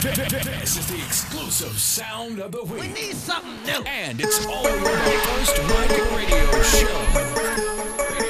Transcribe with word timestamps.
This 0.00 0.78
is 0.78 0.86
the 0.86 0.96
exclusive 0.96 1.78
sound 1.78 2.38
of 2.40 2.52
the 2.52 2.64
week. 2.64 2.80
We 2.80 2.88
need 2.88 3.16
something 3.16 3.62
new. 3.66 3.84
And 3.84 4.18
it's 4.18 4.46
all 4.46 4.66
over 4.66 4.80
the 4.80 5.12
First 5.28 5.58
Mic 5.68 5.90
Radio 6.16 6.62
Show. 6.62 6.88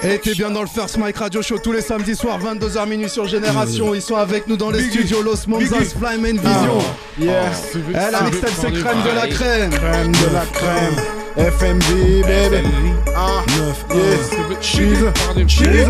Et 0.03 0.19
t'es 0.19 0.35
bien 0.35 0.51
dans 0.51 0.62
le 0.62 0.67
First 0.67 0.96
Mike 0.98 1.19
Radio 1.19 1.43
Show 1.43 1.59
tous 1.59 1.71
les 1.71 1.83
samedis 1.83 2.17
soirs, 2.17 2.41
22h 2.41 2.88
minuit 2.88 3.09
sur 3.09 3.29
Génération. 3.29 3.95
Ils 3.95 4.03
sont 4.03 4.17
avec 4.17 4.48
nous 4.48 4.56
dans 4.56 4.71
les 4.71 4.83
studios 4.83 5.22
Los 5.22 5.46
Monzas, 5.46 5.95
Flyman 5.96 6.38
Vision. 6.38 6.79
Yes. 7.21 7.77
Eh, 7.77 8.11
la 8.11 8.23
mixtape, 8.23 8.51
c'est 8.61 8.73
crème 8.73 9.03
de 9.05 9.15
la 9.15 9.29
crème. 9.29 9.71
Crème 9.71 10.11
de 10.11 10.35
la 10.35 10.47
crème. 10.47 10.97
FMV, 11.37 12.23
baby. 12.23 12.69
Ah, 13.15 13.45
9, 13.59 13.87
yes. 13.95 14.31
Cheese, 14.61 15.05
cheese. 15.47 15.87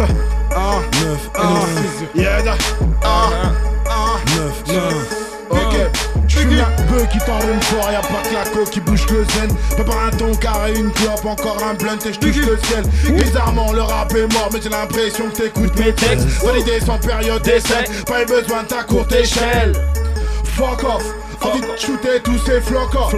Ah, 0.55 0.81
9, 1.01 1.31
ah, 1.37 1.61
yeah. 2.15 2.57
Ah, 3.03 3.31
ah, 3.89 4.19
9, 4.37 4.75
9. 4.75 5.20
Ok, 5.51 5.77
j'fume 6.29 6.61
un 6.61 6.83
peu 6.83 7.05
qui 7.13 7.19
t'enrhume 7.19 7.61
fort, 7.63 7.91
y'a 7.91 8.01
pas 8.01 8.23
que 8.29 8.35
la 8.35 8.45
coque 8.51 8.71
qui 8.71 8.81
bouge 8.81 9.07
le 9.11 9.25
zen. 9.25 9.57
Prépare 9.71 10.07
un 10.07 10.11
ton 10.11 10.35
carré, 10.35 10.75
une 10.75 10.93
clope, 10.93 11.25
encore 11.25 11.63
un 11.63 11.75
blunt 11.75 11.99
et 12.07 12.13
j'touche 12.13 12.37
le 12.37 12.59
ciel. 12.67 12.85
Bizarrement, 13.15 13.73
le 13.73 13.83
rap 13.83 14.15
est 14.15 14.33
mort, 14.33 14.51
mais 14.53 14.61
j'ai 14.63 14.69
l'impression 14.69 15.29
que 15.31 15.43
t'écoutes 15.43 15.77
mes 15.79 15.93
textes. 15.93 16.27
Validé 16.45 16.81
sans 16.81 16.99
période 16.99 17.43
d'essai, 17.43 17.85
pas 18.07 18.23
eu 18.23 18.27
besoin 18.27 18.63
de 18.63 18.69
ta 18.69 18.83
courte 18.85 19.13
échelle. 19.13 19.73
Fuck 20.61 20.85
off. 20.85 21.31
Envie 21.43 21.61
de 21.63 21.77
shooter 21.79 22.21
tous 22.23 22.39
ces 22.45 22.61
flocos 22.61 23.11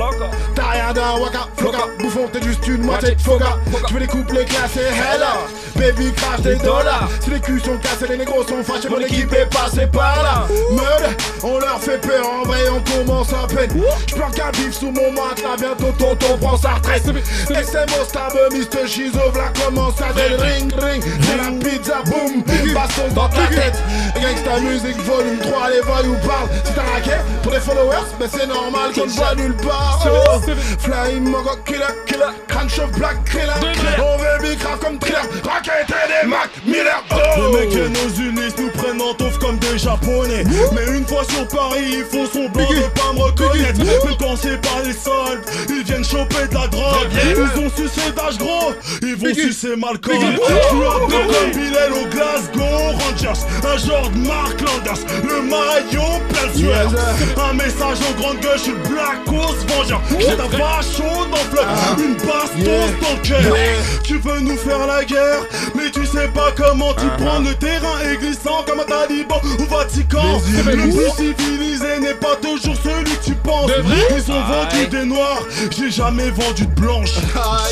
T'as 0.55 0.69
rien 0.71 0.93
d'un 0.93 1.19
waka, 1.19 1.49
floca. 1.57 1.89
Bouffon 1.99 2.29
t'es 2.33 2.41
juste 2.43 2.67
une 2.69 2.83
moitié 2.83 3.15
de 3.15 3.21
foga 3.21 3.59
Tu 3.87 3.95
veux 3.95 4.01
les 4.01 4.07
couples 4.07 4.45
classés, 4.45 4.81
hella 4.81 5.39
Baby 5.75 6.13
crash 6.13 6.41
des 6.43 6.57
dollars. 6.57 7.09
Si 7.21 7.31
les 7.31 7.41
culs 7.41 7.61
sont 7.61 7.77
cassés, 7.79 8.07
les 8.09 8.19
négros 8.19 8.47
sont 8.47 8.63
fâchés 8.63 8.89
Mon 8.89 9.01
équipe 9.01 9.33
est 9.33 9.53
passée 9.53 9.87
par 9.87 10.23
là. 10.23 10.47
Meud, 10.71 11.17
on 11.43 11.59
leur 11.59 11.81
fait 11.81 11.99
peur 11.99 12.25
En 12.25 12.47
vrai 12.47 12.61
on 12.69 12.81
commence 12.99 13.33
à 13.33 13.47
peine. 13.49 13.83
J'planque 14.07 14.39
un 14.39 14.51
bif 14.53 14.73
sous 14.73 14.93
mon 14.93 15.11
matelas 15.11 15.57
Bientôt 15.59 15.93
tonton 15.99 16.39
prend 16.41 16.57
sa 16.57 16.75
retraite. 16.75 17.03
SMO 17.05 18.05
stab, 18.07 18.33
Mr. 18.53 18.87
Shizo 18.87 19.31
V'la 19.33 19.53
commence 19.65 20.01
à 20.01 20.13
del 20.13 20.41
ring 20.41 20.73
ring. 20.81 21.03
C'est 21.23 21.37
la 21.37 21.51
pizza, 21.59 22.03
boum 22.07 22.43
Baston 22.73 23.09
dans 23.15 23.29
ta 23.29 23.47
tête. 23.49 23.83
Gangsta 24.15 24.61
music 24.61 24.97
volume 25.03 25.39
3 25.39 25.71
Les 25.71 25.81
voyous 25.81 26.17
parlent. 26.25 26.49
Si 26.65 26.73
t'as 26.73 26.83
raqué 26.83 27.19
pour 27.43 27.53
les 27.53 27.61
followers 27.61 28.09
mais 28.19 28.27
c'est 28.29 28.47
normal 28.47 28.93
qu'on 28.95 29.07
ne 29.07 29.11
voit 29.11 29.35
nulle 29.35 29.57
part. 29.57 30.07
Oh. 30.07 30.41
Flying 30.79 31.25
Mogo 31.25 31.57
Killer 31.65 31.95
Killer 32.07 32.33
Crunch 32.49 32.79
of 32.79 32.91
Black 32.93 33.25
Killer 33.25 33.73
On 33.99 34.17
veut 34.19 34.49
big 34.49 34.59
grave 34.59 34.79
comme 34.79 34.99
thriller. 34.99 35.23
Raquette 35.45 35.89
et 35.89 36.23
des 36.23 36.29
Mac 36.29 36.51
Miller 36.67 37.03
oh. 37.11 37.17
Les 37.37 37.59
mecs 37.59 37.75
et 37.75 37.89
nos 37.89 38.09
unis 38.23 38.53
nous 38.59 38.71
prennent 38.71 39.01
en 39.01 39.15
taufe 39.15 39.39
comme 39.39 39.59
des 39.59 39.79
japonais. 39.79 40.45
Mais 40.73 40.97
une 40.97 41.07
fois 41.07 41.25
sur 41.25 41.47
Paris 41.49 41.99
ils 41.99 42.05
font 42.05 42.27
semblant 42.27 42.69
de 42.69 42.89
pas 42.99 43.13
me 43.15 43.21
reconnaître. 43.21 43.79
Mais 43.79 44.17
quand 44.19 44.37
c'est 44.37 44.61
pas 44.61 44.83
les 44.85 44.93
soldes 44.93 45.43
Ils 45.69 45.85
viennent 45.85 46.05
choper 46.05 46.49
de 46.49 46.55
la 46.55 46.67
drogue. 46.69 47.09
Ils 47.13 47.61
ont 47.61 47.71
sucé 47.71 48.11
d'âge 48.15 48.39
gros 48.39 48.73
Ils 49.03 49.17
vont 49.17 49.35
sucer 49.35 49.77
Malcolm. 49.77 50.19
Un 50.23 51.07
peu 51.09 51.17
comme 51.17 51.51
Bilal 51.53 51.93
au 51.93 52.07
Glasgow 52.09 52.97
Rangers 52.99 53.41
Un 53.65 53.77
genre 53.79 54.11
de 54.11 54.19
Mark 54.19 54.61
Landers 54.61 55.05
Le 55.25 55.43
maillot 55.43 56.21
plein 56.29 56.53
de 56.53 56.59
sueur 56.59 56.93
Un 57.37 57.55
message 57.55 57.99
en 58.09 58.21
grande 58.21 58.41
gueule, 58.41 58.57
je 58.57 58.63
suis 58.63 58.73
le 58.73 58.79
Black 58.89 59.21
Ops 59.29 59.65
Vengeur. 59.69 60.01
J'ai 60.19 60.37
ta 60.37 60.47
vache 60.47 60.97
chaude 60.97 61.29
le 61.31 61.37
fleuve 61.51 61.67
Une 61.99 62.15
bastos 62.15 63.01
dans 63.01 63.15
le 63.15 63.23
cœur. 63.23 63.57
Tu 64.03 64.19
veux 64.19 64.41
nous 64.41 64.57
faire 64.57 64.87
la 64.87 65.05
guerre 65.05 65.43
Mais 65.75 65.91
tu 65.91 66.05
sais 66.07 66.29
pas 66.29 66.53
comment 66.57 66.93
tu 66.95 67.07
prends 67.19 67.39
le 67.41 67.55
terrain 67.55 67.99
est 68.11 68.17
glissant 68.17 68.65
comme 68.67 68.81
un 68.81 68.85
taliban 68.85 69.41
ou 69.59 69.65
Vatican. 69.65 70.41
Le 70.65 70.91
plus 70.91 71.11
civilisé 71.17 71.99
n'est 72.01 72.15
pas 72.15 72.37
toujours 72.37 72.77
celui 72.83 73.17
que 73.17 73.25
tu 73.25 73.35
penses. 73.35 73.71
Ils 74.17 74.31
ont 74.33 74.43
vendu 74.43 74.87
des 74.91 75.05
noirs, 75.05 75.43
j'ai 75.71 75.91
jamais 75.91 76.31
vendu 76.31 76.67
de 76.67 76.81
blanches 76.81 77.15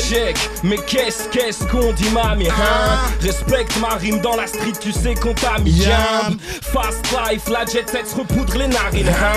Check, 0.09 0.37
mais 0.63 0.77
qu'est-ce 0.77 1.27
qu'est-ce 1.29 1.63
qu'on 1.65 1.91
dit 1.93 2.09
mamie 2.09 2.49
hein? 2.49 2.99
Respecte 3.21 3.77
ma 3.79 3.95
rime 3.95 4.19
dans 4.21 4.35
la 4.35 4.47
street, 4.47 4.73
tu 4.79 4.91
sais 4.91 5.13
qu'on 5.13 5.33
t'a 5.33 5.59
mis 5.59 5.83
Fast 6.73 7.05
life, 7.11 7.49
la 7.49 7.65
jet 7.65 7.89
set 7.89 8.07
se 8.07 8.15
repoudre 8.15 8.57
les 8.57 8.67
narines 8.67 9.09
hein? 9.09 9.30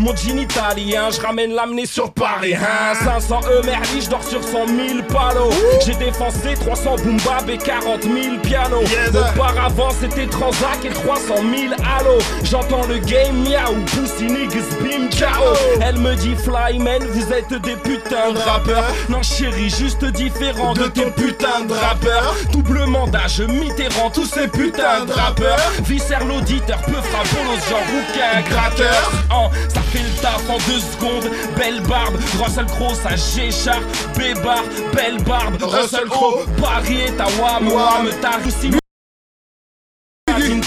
Mon 0.00 0.14
jean 0.16 0.38
italien, 0.38 1.10
je 1.10 1.20
ramène 1.20 1.52
l'amener 1.52 1.86
sur 1.86 2.12
Paris 2.12 2.54
hein. 2.54 2.94
500 3.04 3.40
E 3.50 3.66
merdi, 3.66 4.00
je 4.00 4.10
dors 4.10 4.22
sur 4.22 4.42
100 4.42 4.66
000 4.66 5.02
palos 5.08 5.50
J'ai 5.84 5.94
défoncé 5.94 6.54
300 6.54 6.96
boom 7.04 7.16
bap 7.24 7.48
et 7.48 7.58
40 7.58 8.02
000 8.02 8.14
pianos 8.42 8.82
Auparavant 9.10 9.90
c'était 10.00 10.26
Transac 10.26 10.84
et 10.84 10.90
300 10.90 11.34
000 11.36 11.74
allo 11.98 12.18
J'entends 12.44 12.86
le 12.86 12.98
game 12.98 13.42
miaou, 13.42 13.76
pussy 13.86 14.24
niggas 14.24 14.68
bim 14.80 15.10
ciao 15.10 15.54
Elle 15.80 15.98
me 15.98 16.14
dit 16.16 16.34
Flyman, 16.36 17.02
vous 17.04 17.32
êtes 17.32 17.52
des 17.62 17.76
putains 17.76 18.32
de 18.32 18.38
rappeurs. 18.38 18.84
Non 19.08 19.22
chérie, 19.22 19.70
juste 19.70 20.04
différent 20.04 20.74
de 20.74 20.84
tes 20.84 21.06
putains 21.10 21.64
de 21.68 21.72
rappeurs. 21.72 22.34
Double 22.52 22.84
mandat, 22.86 23.26
je 23.28 23.44
Mitterrand, 23.44 24.10
tous 24.10 24.26
ces 24.26 24.48
putains 24.48 25.04
de 25.06 25.12
rappeurs. 25.12 25.58
Viscère 25.84 26.24
l'auditeur, 26.24 26.78
peu 26.82 27.00
frappolos, 27.00 27.60
genre 27.68 27.80
rouquin 27.80 28.40
gratteur 28.48 29.10
Oh, 29.34 29.48
ça 29.72 29.80
fait 29.80 30.02
le 30.02 30.20
taf 30.20 30.48
en 30.50 30.58
deux 30.70 30.80
secondes. 30.80 31.30
Belle 31.56 31.80
barbe, 31.82 32.16
Russell 32.38 32.66
Crowe, 32.66 32.94
ça 32.94 33.16
Géchard 33.16 33.80
Bébar, 34.16 34.62
belle 34.94 35.22
barbe, 35.22 35.62
Russell 35.62 36.08
Crowe. 36.08 36.44
Paris 36.60 37.00
est 37.06 37.20
à 37.20 37.26
Wam, 37.40 37.68
Wam, 37.72 38.08
t'as 38.20 38.38
aussi 38.46 38.70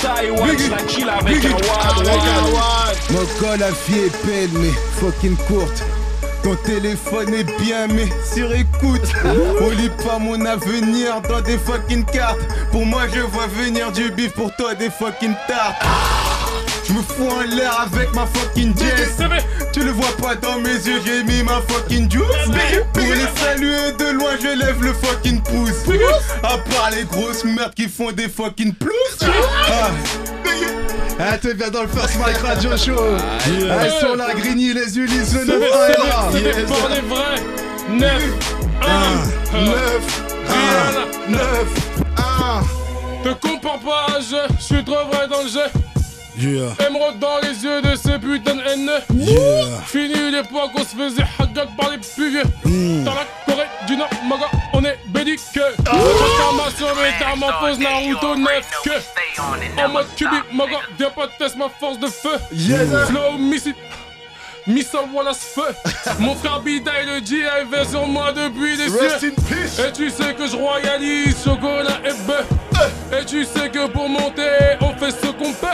Taïwan, 0.02 0.58
je 0.58 0.70
la 0.72 0.78
kill 0.84 1.10
avec 1.10 1.46
un 1.46 1.52
wad 1.52 2.98
Mon 3.12 3.26
col 3.40 3.60
la 3.60 3.72
vie 3.72 4.00
est 4.06 4.26
belle 4.26 4.50
mais 4.54 4.72
fucking 5.00 5.36
courte. 5.48 5.84
Ton 6.44 6.56
téléphone 6.58 7.34
est 7.34 7.60
bien 7.62 7.88
mais 7.88 8.08
sur 8.32 8.54
écoute 8.54 9.08
On 9.62 9.70
lit 9.82 9.90
pas 10.06 10.20
mon 10.20 10.46
avenir 10.46 11.22
dans 11.22 11.42
des 11.42 11.58
fucking 11.58 12.06
cartes. 12.06 12.40
Pour 12.72 12.86
moi 12.86 13.04
je 13.14 13.22
vois 13.22 13.48
venir 13.48 13.92
du 13.92 14.12
bif 14.12 14.34
pour 14.34 14.56
toi 14.56 14.76
des 14.76 14.90
fucking 14.90 15.34
tartes 15.48 15.82
je 16.88 16.94
me 16.94 17.02
fous 17.02 17.30
en 17.30 17.42
l'air 17.56 17.82
avec 17.82 18.14
ma 18.14 18.26
fucking 18.28 18.78
Jess 18.78 19.18
Tu 19.74 19.80
le 19.82 19.92
vois 19.92 20.16
pas 20.22 20.36
dans 20.36 20.60
mes 20.60 20.74
yeux, 20.74 21.02
j'ai 21.06 21.24
mis 21.24 21.44
ma 21.44 21.62
fucking 21.68 22.10
juice. 22.10 22.24
Pour 22.94 23.04
les 23.04 23.42
saluer 23.42 23.92
de 23.98 24.12
loin, 24.12 24.32
je 24.42 24.60
lève 24.60 24.82
le 24.82 24.94
fucking 24.94 25.42
pouce. 25.42 25.84
À 26.44 26.58
part 26.58 26.92
les 26.92 27.04
grosses 27.06 27.44
merdes 27.44 27.74
qui 27.74 27.88
font 27.88 28.12
des 28.12 28.30
fucking 28.30 28.74
plus 28.74 28.92
ah. 29.22 29.92
Eh, 31.18 31.38
t'es 31.40 31.54
bien 31.54 31.70
dans 31.70 31.84
le 31.84 31.88
First 31.88 32.18
Mike 32.20 32.38
Radio 32.44 32.72
Show. 32.76 33.02
Elles 33.48 33.92
sont 34.02 34.16
là, 34.16 34.34
Grigny, 34.36 34.74
les 34.74 34.98
Ulysses, 34.98 35.34
le 35.34 35.46
9 35.46 35.56
1 35.56 35.60
est 35.60 36.08
là. 36.08 36.30
C'est 36.32 36.42
des 36.42 36.64
ports 36.64 36.90
des 36.90 37.02
vrais. 37.02 37.42
9 37.90 38.24
1 38.82 39.60
9 39.66 40.26
1 41.30 41.32
9 41.32 41.42
1 42.18 43.24
Te 43.24 43.48
compare 43.48 43.80
pas 43.80 44.20
je 44.20 44.64
suis 44.64 44.84
trop 44.84 45.06
vrai 45.12 45.28
dans 45.30 45.44
le 45.44 45.50
jeu 45.50 45.95
Yeah, 46.38 46.76
Émeraude 46.86 47.20
dans 47.20 47.40
les 47.42 47.64
yeux 47.64 47.82
de 47.82 47.96
ces 47.96 48.20
putains 48.20 48.56
de 48.56 48.62
haineux. 48.62 49.00
Yeah. 49.14 49.82
Fini 49.86 50.32
l'époque 50.32 50.72
on 50.76 50.80
se 50.80 50.96
faisait 50.96 51.24
haggard 51.40 51.68
par 51.78 51.92
les 51.92 51.98
plus 51.98 52.30
vieux. 52.30 52.44
Hmm. 52.66 53.04
Dans 53.06 53.14
la 53.14 53.26
Corée 53.46 53.68
du 53.88 53.96
Nord, 53.96 54.10
maga, 54.28 54.46
on 54.74 54.84
est 54.84 55.00
bédique 55.08 55.40
Transformation 55.86 56.88
métamorphose 57.02 57.80
Naruto 57.80 58.36
9 58.36 58.50
que 58.84 59.82
En 59.82 59.90
mode 59.90 60.08
cubi, 60.18 60.36
maga, 60.54 60.80
viens 60.98 61.10
pas 61.10 61.28
tester 61.40 61.58
ma 61.58 61.70
force 61.70 62.00
de 62.00 62.08
feu. 62.08 62.38
Flow 63.08 63.38
missile 63.38 63.76
Missile 64.68 65.00
Wallace 65.14 65.54
feu. 65.56 65.74
Mon 66.20 66.36
frère 66.36 66.60
Bida 66.60 66.92
et 67.02 67.06
le 67.06 67.26
G 67.26 67.46
avait 67.46 67.86
sur 67.86 68.08
moi 68.08 68.34
depuis 68.34 68.76
des 68.76 68.90
cieux. 68.90 69.32
Et 69.88 69.92
tu 69.94 70.10
sais 70.10 70.34
que 70.34 70.48
je 70.48 70.56
royalise 70.56 71.36
chocolat 71.44 72.00
et 72.04 72.14
bœuf. 72.26 72.48
Et 73.18 73.26
tu 73.26 73.46
sais 73.46 73.70
que 73.70 73.88
pour 73.88 74.10
monter 74.10 74.50
on 74.82 74.94
fait 74.96 75.12
ce 75.12 75.28
qu'on 75.28 75.54
peut 75.54 75.68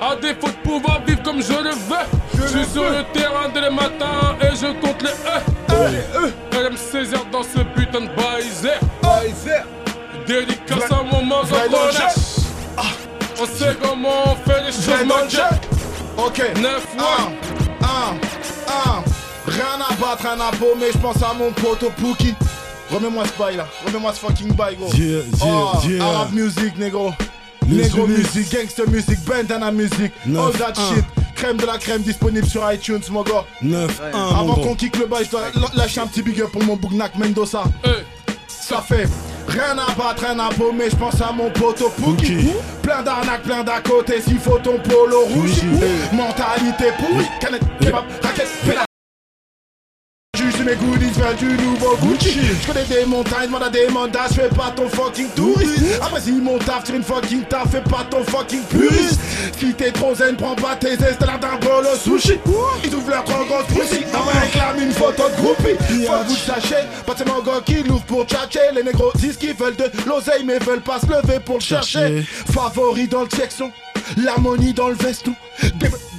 à 0.00 0.16
défaut 0.16 0.48
de 0.48 0.68
pouvoir 0.68 1.00
vivre 1.06 1.22
comme 1.22 1.42
je 1.42 1.52
le 1.52 1.70
veux, 1.70 2.06
je 2.34 2.46
suis 2.46 2.64
sur 2.72 2.84
le 2.84 3.02
terrain 3.12 3.48
dès 3.52 3.60
le 3.62 3.70
matin 3.70 4.36
et 4.40 4.54
je 4.56 4.66
compte 4.80 5.02
les 5.02 5.10
E. 5.10 6.32
Elle 6.52 6.66
aime 6.66 6.76
saisir 6.76 7.24
dans 7.32 7.42
ce 7.42 7.60
putain 7.74 8.00
de 8.00 8.08
baiser. 8.08 8.78
Dédicace 10.26 10.90
à 10.90 11.02
mon 11.02 11.26
danger. 11.26 12.04
On 13.40 13.46
sait 13.46 13.76
comment 13.80 14.24
on 14.32 14.50
fait 14.50 14.62
les 14.64 14.72
choses, 14.72 15.04
mon. 15.06 16.24
Ok 16.24 16.42
9 16.60 16.86
1 16.98 17.00
ouais. 17.00 17.36
1 17.82 18.88
1 18.90 19.04
Rien 19.46 19.64
à 19.88 19.94
battre, 19.94 20.22
rien 20.24 20.40
à 20.40 20.50
paumer, 20.56 20.86
je 20.92 20.98
pense 20.98 21.22
à 21.22 21.32
mon 21.32 21.52
pote 21.52 21.88
Pookie 22.00 22.34
Remets-moi 22.90 23.24
ce 23.26 23.38
bail 23.40 23.56
là, 23.56 23.66
remets-moi 23.86 24.12
ce 24.12 24.18
fucking 24.20 24.52
bail 24.54 24.76
gros 24.76 24.92
Yeah, 24.94 25.20
yeah, 25.20 25.22
oh, 25.44 25.78
yeah. 25.86 26.04
Arab 26.04 26.32
music 26.32 26.76
négro 26.76 27.12
Ulysses. 27.68 27.94
music, 27.94 28.50
gangster 28.52 28.88
music, 28.88 29.18
bandana 29.26 29.70
music 29.70 30.12
All 30.26 30.52
that 30.52 30.74
shit. 30.74 31.04
Crème 31.34 31.56
de 31.56 31.66
la 31.66 31.78
crème 31.78 32.02
disponible 32.02 32.46
sur 32.46 32.70
iTunes 32.72 33.00
mon 33.10 33.22
gars. 33.22 33.44
9 33.62 34.00
1 34.12 34.18
Avant 34.18 34.44
mon 34.44 34.54
qu'on 34.56 34.74
kick 34.74 34.96
le 34.98 35.06
bail, 35.06 35.24
je 35.24 35.30
dois 35.30 35.42
lâcher 35.74 36.00
un 36.00 36.06
petit 36.06 36.22
big 36.22 36.40
up 36.40 36.50
pour 36.50 36.64
mon 36.64 36.74
bougnac 36.76 37.14
Mendoza. 37.16 37.62
Eh, 37.84 37.88
Ça 38.48 38.80
fait 38.80 39.06
Rien 39.46 39.78
à 39.78 39.94
battre, 39.94 40.24
rien 40.26 40.38
à 40.40 40.50
paumer, 40.50 40.90
je 40.90 40.96
pense 40.96 41.20
à 41.22 41.32
mon 41.32 41.48
poteau 41.50 41.88
Pookie. 41.90 42.50
Plein 42.82 43.02
d'arnaques, 43.02 43.42
plein 43.44 43.64
d'à 43.64 43.80
côté, 43.80 44.20
s'il 44.20 44.38
faut 44.38 44.58
ton 44.58 44.78
polo 44.78 45.24
rouge. 45.24 45.62
Mentalité 46.12 46.92
pourrie, 46.98 47.26
canette, 47.40 47.62
kebab, 47.80 48.04
raquette, 48.22 48.48
pédale. 48.66 48.87
Mes 50.68 50.74
goodies 50.74 51.12
veulent 51.12 51.36
du 51.36 51.62
nouveau 51.64 51.96
Gucci. 51.96 52.40
Je 52.60 52.66
connais 52.66 52.84
des 52.84 53.06
montagnes, 53.06 53.46
demande 53.46 53.62
à 53.62 53.70
des 53.70 53.88
mandats, 53.88 54.28
fais 54.28 54.50
pas 54.50 54.70
ton 54.76 54.86
fucking 54.86 55.28
touriste. 55.30 55.98
Après 56.02 56.20
si 56.20 56.32
mon 56.32 56.58
taf 56.58 56.84
tire 56.84 56.96
une 56.96 57.02
fucking 57.02 57.44
taf, 57.44 57.70
fais 57.70 57.80
pas 57.80 58.04
ton 58.10 58.22
fucking 58.24 58.60
puriste. 58.64 59.18
Si 59.58 59.72
t'es 59.72 59.90
trop 59.92 60.14
zen, 60.14 60.36
prends 60.36 60.54
pas 60.54 60.76
tes 60.76 60.92
aises, 60.92 61.16
t'as 61.18 61.38
d'un 61.38 61.56
bol 61.56 61.86
au 61.86 61.96
sushi 61.96 62.38
Ils 62.84 62.94
ouvrent 62.94 63.08
leur 63.08 63.24
trop 63.24 63.46
grosse 63.46 63.64
poussie, 63.68 64.04
on 64.12 64.38
réclame 64.38 64.82
une 64.82 64.92
photo 64.92 65.22
de 65.30 65.36
groupie. 65.36 66.04
Faut 66.06 66.12
que 66.12 66.28
vous 66.28 66.36
sachiez, 66.36 66.84
pas 67.06 67.14
de 67.14 67.18
ces 67.18 67.24
mongos 67.24 67.62
qui 67.64 67.82
l'ouvrent 67.84 68.04
pour 68.04 68.24
tchatcher. 68.26 68.60
Les 68.74 68.82
négros 68.82 69.12
disent 69.14 69.38
qu'ils 69.38 69.54
veulent 69.54 69.76
de 69.76 69.90
l'oseille 70.06 70.44
mais 70.44 70.58
veulent 70.58 70.82
pas 70.82 71.00
se 71.00 71.06
lever 71.06 71.40
pour 71.40 71.54
le 71.54 71.62
chercher. 71.62 72.26
Favori 72.52 73.08
dans 73.08 73.22
le 73.22 73.30
section, 73.34 73.72
l'harmonie 74.18 74.74
dans 74.74 74.88
le 74.88 74.96
veston 74.96 75.32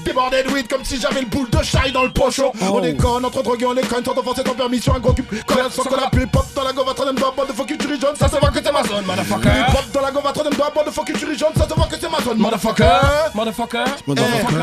De 0.09 0.51
weed 0.53 0.67
comme 0.67 0.83
si 0.83 0.99
j'avais 0.99 1.21
le 1.21 1.27
boule 1.27 1.49
de 1.51 1.61
chaille 1.63 1.91
dans 1.91 2.03
le 2.03 2.09
pochon. 2.09 2.51
On 2.61 2.79
déconne, 2.79 3.23
entre 3.23 3.43
drogués 3.43 3.67
on 3.67 3.75
déconne 3.75 4.03
Sans 4.03 4.17
offenser 4.17 4.43
ton 4.43 4.53
permission, 4.55 4.95
un 4.95 4.99
gros 4.99 5.13
cube 5.13 5.25
Collade 5.45 5.71
sans 5.71 5.83
qu'on 5.83 5.97
appuie 5.97 6.25
Pop 6.25 6.45
dans 6.55 6.63
la 6.63 6.73
gova, 6.73 6.93
doigt, 6.93 7.33
bande 7.37 7.47
de 7.47 7.53
focus, 7.53 7.77
tu 7.77 7.87
jaune 7.87 8.15
Ça 8.17 8.27
se 8.27 8.37
voit 8.37 8.49
que 8.49 8.59
c'est 8.63 8.71
ma 8.71 8.83
zone, 8.83 9.05
motherfucker. 9.05 9.49
Pop 9.71 9.85
dans 9.93 10.01
la 10.01 10.11
gova, 10.11 10.31
doigt, 10.31 10.71
bande 10.75 10.85
de 10.87 10.91
focus, 10.91 11.15
tu 11.19 11.37
jaune 11.37 11.53
Ça 11.55 11.67
se 11.69 11.73
voit 11.75 11.85
que 11.85 11.95
c'est 11.99 12.09
ma 12.09 12.19
zone, 12.23 12.37
motherfucker. 12.39 12.83
Motherfucker. 13.35 13.83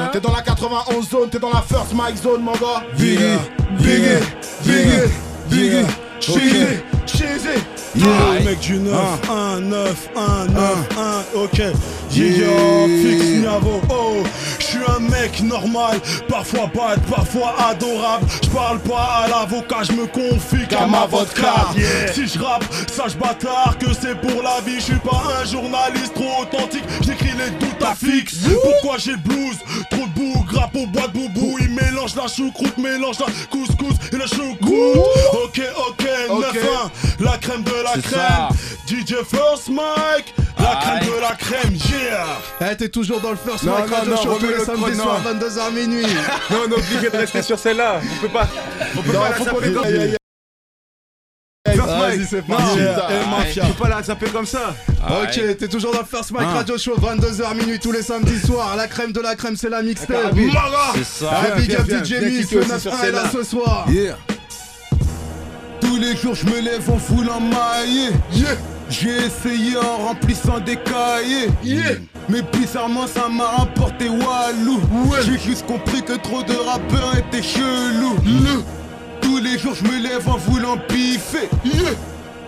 Eh, 0.09 0.11
T'es 0.13 0.21
dans 0.21 0.33
la 0.33 0.43
91 0.43 1.09
zone, 1.09 1.31
t'es 1.31 1.39
dans 1.39 1.53
la 1.53 1.63
first 1.63 1.93
mic 1.93 2.17
zone, 2.21 2.43
mon 2.43 2.53
gars. 2.53 2.83
Biggie, 2.97 3.39
Biggie, 3.79 4.25
Biggie, 4.65 5.13
Biggie, 5.49 5.87
Cheesy, 6.21 6.83
cheesy 7.07 7.76
Yeah, 7.97 8.45
mec 8.45 8.61
du 8.61 8.79
9, 8.79 8.95
1, 9.31 9.61
9, 9.61 10.09
1, 10.17 10.45
9, 10.53 10.89
1, 11.35 11.39
ok. 11.39 11.59
Yeah, 11.59 12.27
yeah, 12.27 12.87
fixe 13.03 13.25
Niavo, 13.41 13.81
oh. 13.89 14.23
J'suis 14.59 14.79
un 14.87 15.01
mec 15.01 15.41
normal, 15.43 15.99
parfois 16.29 16.71
bad, 16.75 17.01
parfois 17.09 17.55
adorable. 17.71 18.27
J'parle 18.43 18.81
pas 18.81 19.25
à 19.25 19.29
l'avocat, 19.29 19.83
j'me 19.83 20.07
confie 20.09 20.67
qu'à 20.69 20.87
ma 20.87 21.07
vodka. 21.07 21.69
Si 22.13 22.27
j'rappe, 22.27 22.65
sache 22.95 23.17
bâtard 23.17 23.77
que 23.79 23.87
c'est 23.99 24.21
pour 24.21 24.43
la 24.43 24.61
vie. 24.61 24.79
J'suis 24.79 24.99
pas 24.99 25.23
un 25.41 25.45
journaliste 25.47 26.15
trop 26.15 26.43
authentique, 26.43 26.85
j'écris 27.03 27.35
les 27.39 27.51
doutes 27.59 27.83
à 27.83 27.95
fixe. 27.95 28.37
Pourquoi 28.63 28.99
j'ai 28.99 29.13
le 29.13 29.19
blues? 29.19 29.57
Trop 29.91 30.07
de 30.07 30.13
boue, 30.15 30.45
grappe 30.45 30.77
au 30.77 30.87
bois 30.87 31.09
de 31.09 31.13
boubou. 31.19 31.57
Il 31.61 31.71
mélange 31.71 32.15
la 32.15 32.29
choucroute, 32.29 32.77
mélange 32.77 33.19
la 33.21 33.27
couscous 33.51 33.97
et 34.13 34.17
la 34.17 34.27
choucroute. 34.27 34.97
Ok, 35.45 35.61
ok, 35.89 36.05
9-1, 36.29 36.91
la 37.21 37.39
crème 37.39 37.63
de 37.63 37.71
la 37.83 38.01
crème. 38.03 38.21
ça. 38.21 38.49
DJ 38.87 39.15
First 39.29 39.69
Mike, 39.69 40.35
la 40.59 40.71
Aïe. 40.71 41.01
crème 41.01 41.15
de 41.15 41.21
la 41.21 41.35
crème, 41.35 41.75
yeah. 41.91 42.27
Eh, 42.73 42.77
t'es 42.77 42.89
toujours 42.89 43.21
dans 43.21 43.31
le 43.31 43.37
First 43.37 43.65
non, 43.65 43.73
Radio 43.73 44.11
non, 44.11 44.17
Show 44.23 44.37
tous 44.39 44.47
les 44.47 44.53
le 44.59 44.65
samedis 44.65 44.97
soirs, 44.97 45.21
22h 45.25 45.73
minuit. 45.75 46.07
Non, 46.51 46.59
on 46.67 46.71
est 46.71 46.75
obligé 46.75 47.11
de 47.11 47.17
rester 47.17 47.43
sur 47.43 47.59
celle-là. 47.59 48.01
On 48.17 48.21
peut 48.21 48.33
pas. 48.33 48.47
On 48.97 49.03
peut 49.03 49.13
pas 49.13 49.31
la. 49.31 50.17
First 51.69 51.89
Vas-y, 51.89 52.19
Mike. 52.19 52.29
c'est 52.31 52.49
Non, 52.49 52.57
parti. 52.57 52.79
Mafia. 53.29 53.63
on 53.65 53.73
peut 53.73 53.83
pas 53.83 53.89
la 53.89 54.03
zapper 54.03 54.27
comme 54.31 54.47
ça. 54.47 54.75
Ok, 55.23 55.57
t'es 55.59 55.69
toujours 55.69 55.93
dans 55.93 55.99
le 56.01 56.05
First 56.07 56.31
Mic 56.31 56.43
Ah. 56.45 56.55
Radio 56.59 56.79
Show, 56.79 56.95
22h 56.97 57.55
minuit 57.57 57.81
tous 57.81 57.91
les 57.91 58.03
samedis 58.03 58.39
soirs. 58.47 58.77
La 58.77 58.87
crème 58.87 59.11
de 59.13 59.21
la 59.21 59.35
crème, 59.35 59.57
c'est 59.57 59.69
la 59.69 59.83
mixtape. 59.83 60.11
Carabine. 60.23 60.53
C'est 60.95 61.25
ça. 61.25 61.31
Ah, 61.33 61.51
big 61.57 61.75
up 61.75 61.87
DJ 61.89 62.03
kicker 62.05 62.21
le 62.21 62.61
aussi 62.63 62.69
9 62.69 62.83
sur 62.83 62.95
1 62.95 63.03
est 63.03 63.11
là 63.11 63.23
celle-là. 63.25 63.31
ce 63.33 63.43
soir. 63.43 63.87
Yeah. 63.91 64.17
Tous 65.81 65.97
les 65.97 66.17
jours 66.17 66.35
je 66.35 66.47
me 66.47 66.61
lève 66.61 66.89
en 66.91 66.99
foule 66.99 67.31
en 67.31 67.41
maillé. 67.41 68.11
J'ai 68.89 69.17
essayé 69.27 69.77
en 69.77 70.07
remplissant 70.09 70.61
des 70.61 70.77
cahiers. 70.77 71.49
Mais 72.29 72.43
bizarrement 72.43 73.07
ça 73.07 73.29
m'a 73.29 73.47
rapporté 73.47 74.09
Walou. 74.09 74.81
J'ai 75.25 75.39
juste 75.39 75.67
compris 75.67 76.03
que 76.03 76.15
trop 76.15 76.43
de 76.43 76.55
rappeurs 76.55 77.17
étaient 77.17 77.43
chelous. 77.43 78.17
Tous 79.21 79.39
les 79.39 79.59
jours 79.59 79.75
je 79.75 79.85
me 79.85 79.99
lève 80.03 80.29
en 80.29 80.37
voulant 80.37 80.77
piffer. 80.89 81.49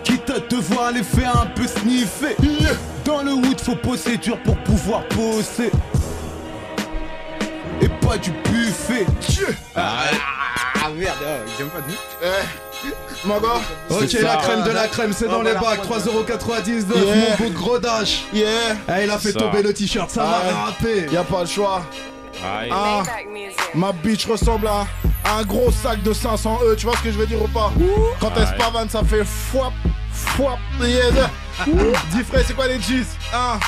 Quitte 0.04 0.30
à 0.30 0.40
devoir 0.40 0.92
les 0.92 1.02
faire 1.02 1.36
un 1.42 1.46
peu 1.46 1.66
sniffer. 1.66 2.36
Dans 3.04 3.22
le 3.22 3.32
wood 3.32 3.60
faut 3.60 3.76
posser 3.76 4.16
dur 4.16 4.38
pour 4.42 4.56
pouvoir 4.58 5.04
poser. 5.08 5.70
Et 7.80 7.88
pas 7.88 8.16
du 8.18 8.30
buffet. 8.30 9.06
Ah 9.76 10.88
merde, 10.96 11.16
j'aime 11.56 11.68
pas 11.68 11.80
dit. 11.88 11.96
Mon 13.24 13.40
gars 13.40 13.60
Ok, 13.90 14.04
C'est 14.08 14.22
la 14.22 14.36
crème 14.36 14.62
de 14.62 14.70
la 14.70 14.86
crème, 14.88 15.12
c'est 15.12 15.26
dans 15.28 15.42
les 15.42 15.54
bacs, 15.54 15.82
3,99€, 15.82 16.94
Yeah. 16.94 17.14
mon 17.40 17.44
beau 17.46 17.50
gros 17.52 17.78
dash. 17.78 18.24
Yeah 18.32 18.48
Eh, 18.88 19.04
il 19.04 19.10
a 19.10 19.18
fait 19.18 19.32
Ça. 19.32 19.40
tomber 19.40 19.62
le 19.62 19.72
t-shirt, 19.74 20.10
ça 20.10 20.22
m'a 20.22 20.64
rappé. 20.66 21.06
Y'a 21.12 21.24
pas 21.24 21.40
le 21.40 21.46
choix. 21.46 21.82
Ah, 22.70 23.02
ma 23.74 23.90
bitch 23.92 24.26
ressemble 24.26 24.68
à 24.68 24.86
un 25.38 25.42
gros 25.42 25.72
sac 25.72 26.02
de 26.02 26.12
500 26.12 26.60
E, 26.64 26.76
tu 26.76 26.86
vois 26.86 26.96
ce 26.96 27.02
que 27.02 27.10
je 27.12 27.18
veux 27.18 27.26
dire 27.26 27.42
ou 27.42 27.48
pas? 27.48 27.72
Quand 28.20 28.30
elle 28.36 28.46
se 28.46 28.52
pavane, 28.52 28.88
ça 28.88 29.02
fait 29.02 29.24
fouap, 29.24 29.72
fouap, 30.12 30.58
yeah. 30.80 31.28
Dis 31.66 32.22
frère, 32.22 32.44
c'est 32.46 32.54
quoi 32.54 32.68
les 32.68 32.78
G's 32.78 33.08
Ah, 33.34 33.58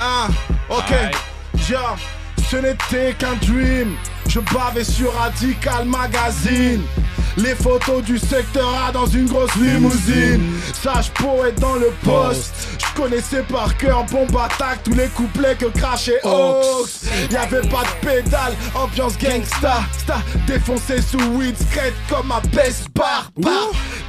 ah, 0.00 0.28
ok, 0.70 0.94
ja, 1.68 1.96
ce 2.48 2.56
n'était 2.56 3.14
qu'un 3.18 3.34
dream. 3.42 3.96
Je 4.32 4.40
bavais 4.40 4.82
sur 4.82 5.12
Radical 5.12 5.84
Magazine. 5.84 6.82
Les 7.36 7.54
photos 7.54 8.02
du 8.02 8.18
secteur 8.18 8.66
A 8.82 8.90
dans 8.90 9.04
une 9.04 9.26
grosse 9.26 9.54
limousine. 9.56 10.54
Sage 10.72 11.10
pour 11.10 11.44
être 11.44 11.60
dans 11.60 11.74
le 11.74 11.92
poste. 12.02 12.54
Je 12.78 12.98
connaissais 12.98 13.42
par 13.42 13.76
cœur 13.76 14.04
Bombe 14.04 14.34
Attack, 14.34 14.84
tous 14.84 14.94
les 14.94 15.08
couplets 15.08 15.54
que 15.54 15.66
crachait 15.66 16.18
Ox. 16.24 17.04
Y'avait 17.30 17.60
pas 17.68 17.82
de 17.82 18.06
pédale, 18.06 18.54
ambiance 18.74 19.18
gangsta. 19.18 19.82
Sta 19.98 20.22
défoncé 20.46 21.02
sous 21.02 21.20
weed, 21.34 21.54
comme 22.08 22.32
un 22.32 22.40
best 22.56 22.88
bar. 22.94 23.30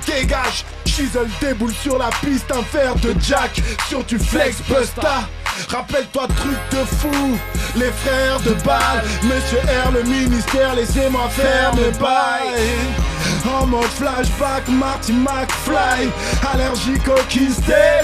Dégage, 0.08 0.64
Chisel 0.86 1.28
déboule 1.42 1.74
sur 1.74 1.98
la 1.98 2.12
piste, 2.22 2.50
un 2.50 2.64
fer 2.64 2.96
de 2.96 3.14
Jack 3.20 3.62
sur 3.90 4.02
du 4.06 4.18
flex 4.18 4.62
busta. 4.70 5.28
Rappelle-toi 5.70 6.28
truc 6.36 6.58
de 6.72 6.86
fou, 6.86 7.38
les 7.76 7.92
frères 7.92 8.40
de 8.42 8.54
balle, 8.64 9.04
Monsieur 9.24 9.60
R, 9.86 9.92
le 9.92 10.04
ministère, 10.04 10.76
laissez-moi 10.76 11.30
faire 11.30 11.74
mes 11.76 11.92
bails. 12.00 13.13
En 13.46 13.68
mode 13.68 13.84
flashback, 13.86 14.68
Marty 14.70 15.14
McFly, 15.14 16.10
allergique 16.54 17.08
au 17.08 17.22
kiss 17.30 17.58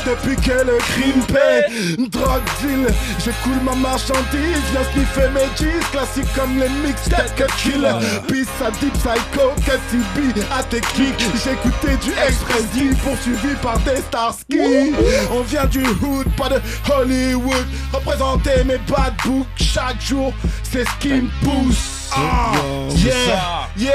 depuis 0.05 0.35
que 0.35 0.51
le 0.51 0.77
crime 0.77 1.21
paie. 1.27 1.65
Drug 2.09 2.41
deal, 2.61 2.87
j'écoule 3.23 3.61
ma 3.63 3.75
marchandise, 3.75 4.63
viens 4.71 4.83
sniffer 4.93 5.29
mes 5.33 5.49
jeans, 5.57 5.83
classique 5.91 6.27
comme 6.35 6.59
les 6.59 6.69
mixtapes 6.85 7.35
que 7.35 7.45
killer. 7.57 7.93
Peace 8.27 8.47
à 8.65 8.71
Deep 8.71 8.93
Psycho, 8.93 9.51
KTB, 9.65 10.39
à 10.57 10.63
tes 10.63 10.81
clics, 10.81 11.25
j'écoutais 11.43 11.97
du 11.97 12.11
Express 12.11 12.65
D 12.73 12.95
poursuivi 13.03 13.55
par 13.61 13.79
des 13.79 13.97
Starsky. 13.97 14.93
On 15.31 15.41
vient 15.41 15.65
du 15.65 15.83
hood, 15.85 16.27
pas 16.37 16.49
de 16.49 16.59
Hollywood, 16.91 17.65
représenter 17.93 18.63
mes 18.65 18.77
bad 18.89 19.13
books 19.25 19.47
chaque 19.55 20.01
jour, 20.01 20.33
c'est 20.63 20.83
ce 20.83 20.95
qui 20.99 21.13
me 21.13 21.29
pousse. 21.43 21.98
Ah, 22.15 22.51
yeah, 22.95 23.11
ça. 23.25 23.69
yeah, 23.77 23.93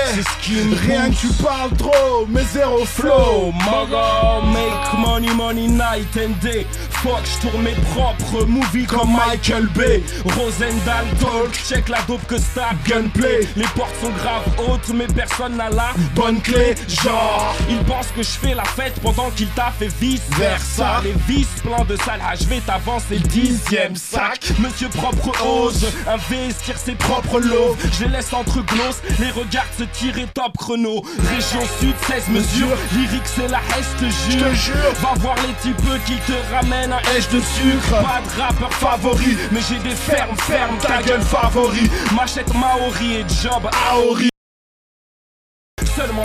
rien 0.87 1.11
que 1.11 1.17
tu 1.17 1.29
parles 1.43 1.73
trop, 1.77 2.27
mais 2.29 2.45
zéro 2.53 2.85
flow. 2.85 3.53
Mogo, 3.53 4.43
make 4.53 4.99
money, 4.99 5.35
money, 5.35 5.67
night 5.69 6.17
and 6.17 6.35
day. 6.43 6.67
Fuck, 7.03 7.25
j'tourne 7.25 7.63
mes 7.63 7.75
propres 7.95 8.45
movies 8.47 8.87
comme 8.87 9.13
Michael 9.13 9.67
Bay. 9.75 10.03
Rosendal 10.25 11.07
Talk, 11.21 11.53
check 11.53 11.89
la 11.89 12.01
dope 12.03 12.27
que 12.27 12.39
stab 12.39 12.77
gunplay. 12.87 13.41
Les 13.57 13.67
portes 13.77 13.95
sont 14.01 14.11
graves 14.11 14.49
hautes, 14.59 14.91
mais 14.95 15.07
personne 15.07 15.57
n'a 15.57 15.71
la 15.71 15.91
bonne 16.15 16.41
clé. 16.41 16.75
Genre, 16.89 17.55
ils 17.69 17.83
pensent 17.85 18.13
que 18.17 18.23
je 18.23 18.29
fais 18.29 18.55
la 18.55 18.65
fête 18.65 18.95
pendant 19.03 19.31
qu'ils 19.31 19.49
taffent 19.49 19.83
et 19.83 19.91
vice 20.01 20.23
versa. 20.39 21.01
Les 21.05 21.15
vices 21.29 21.61
pleins 21.63 21.85
de 21.85 21.97
salles, 21.97 22.21
ah, 22.25 22.35
je 22.41 22.45
vais 22.47 22.61
t'avancer 22.61 23.17
le 23.17 23.29
dixième 23.29 23.97
sac. 23.97 24.53
Monsieur 24.59 24.89
propre 24.89 25.33
ose 25.45 25.87
investir 26.07 26.79
ses 26.79 26.95
propres 26.95 27.41
lots. 27.41 27.77
Je 28.05 28.09
les 28.11 28.17
laisse 28.17 28.33
entre 28.35 28.61
glosses, 28.63 29.01
les 29.19 29.31
regards 29.31 29.65
se 29.79 29.85
tirer 29.85 30.27
top 30.35 30.57
chrono. 30.59 31.03
Région 31.31 31.61
sud, 31.81 31.95
16 32.07 32.29
mesures, 32.29 32.77
lyrique 32.93 33.23
c'est 33.25 33.49
la 33.49 33.59
haie, 33.59 33.83
je 34.01 34.37
te 34.37 34.55
jure. 34.55 34.93
Va 35.01 35.15
voir 35.21 35.37
les 35.37 35.55
types 35.63 35.77
qui 36.05 36.17
te 36.17 36.55
ramènent 36.55 36.93
un 36.93 36.99
hache 36.99 37.29
de 37.31 37.41
sucre. 37.41 38.03
Pas 38.03 38.21
de 38.21 38.41
rappeur 38.43 38.73
favori, 38.75 39.37
mais 39.53 39.61
j'ai 39.69 39.79
des 39.79 39.95
fermes, 39.95 40.37
fermes, 40.37 40.77
ta 40.79 41.03
gueule 41.03 41.23
favori. 41.23 41.91
Machette 42.15 42.53
Maori 42.55 43.15
et 43.15 43.25
job 43.43 43.71
Aori. 43.91 44.34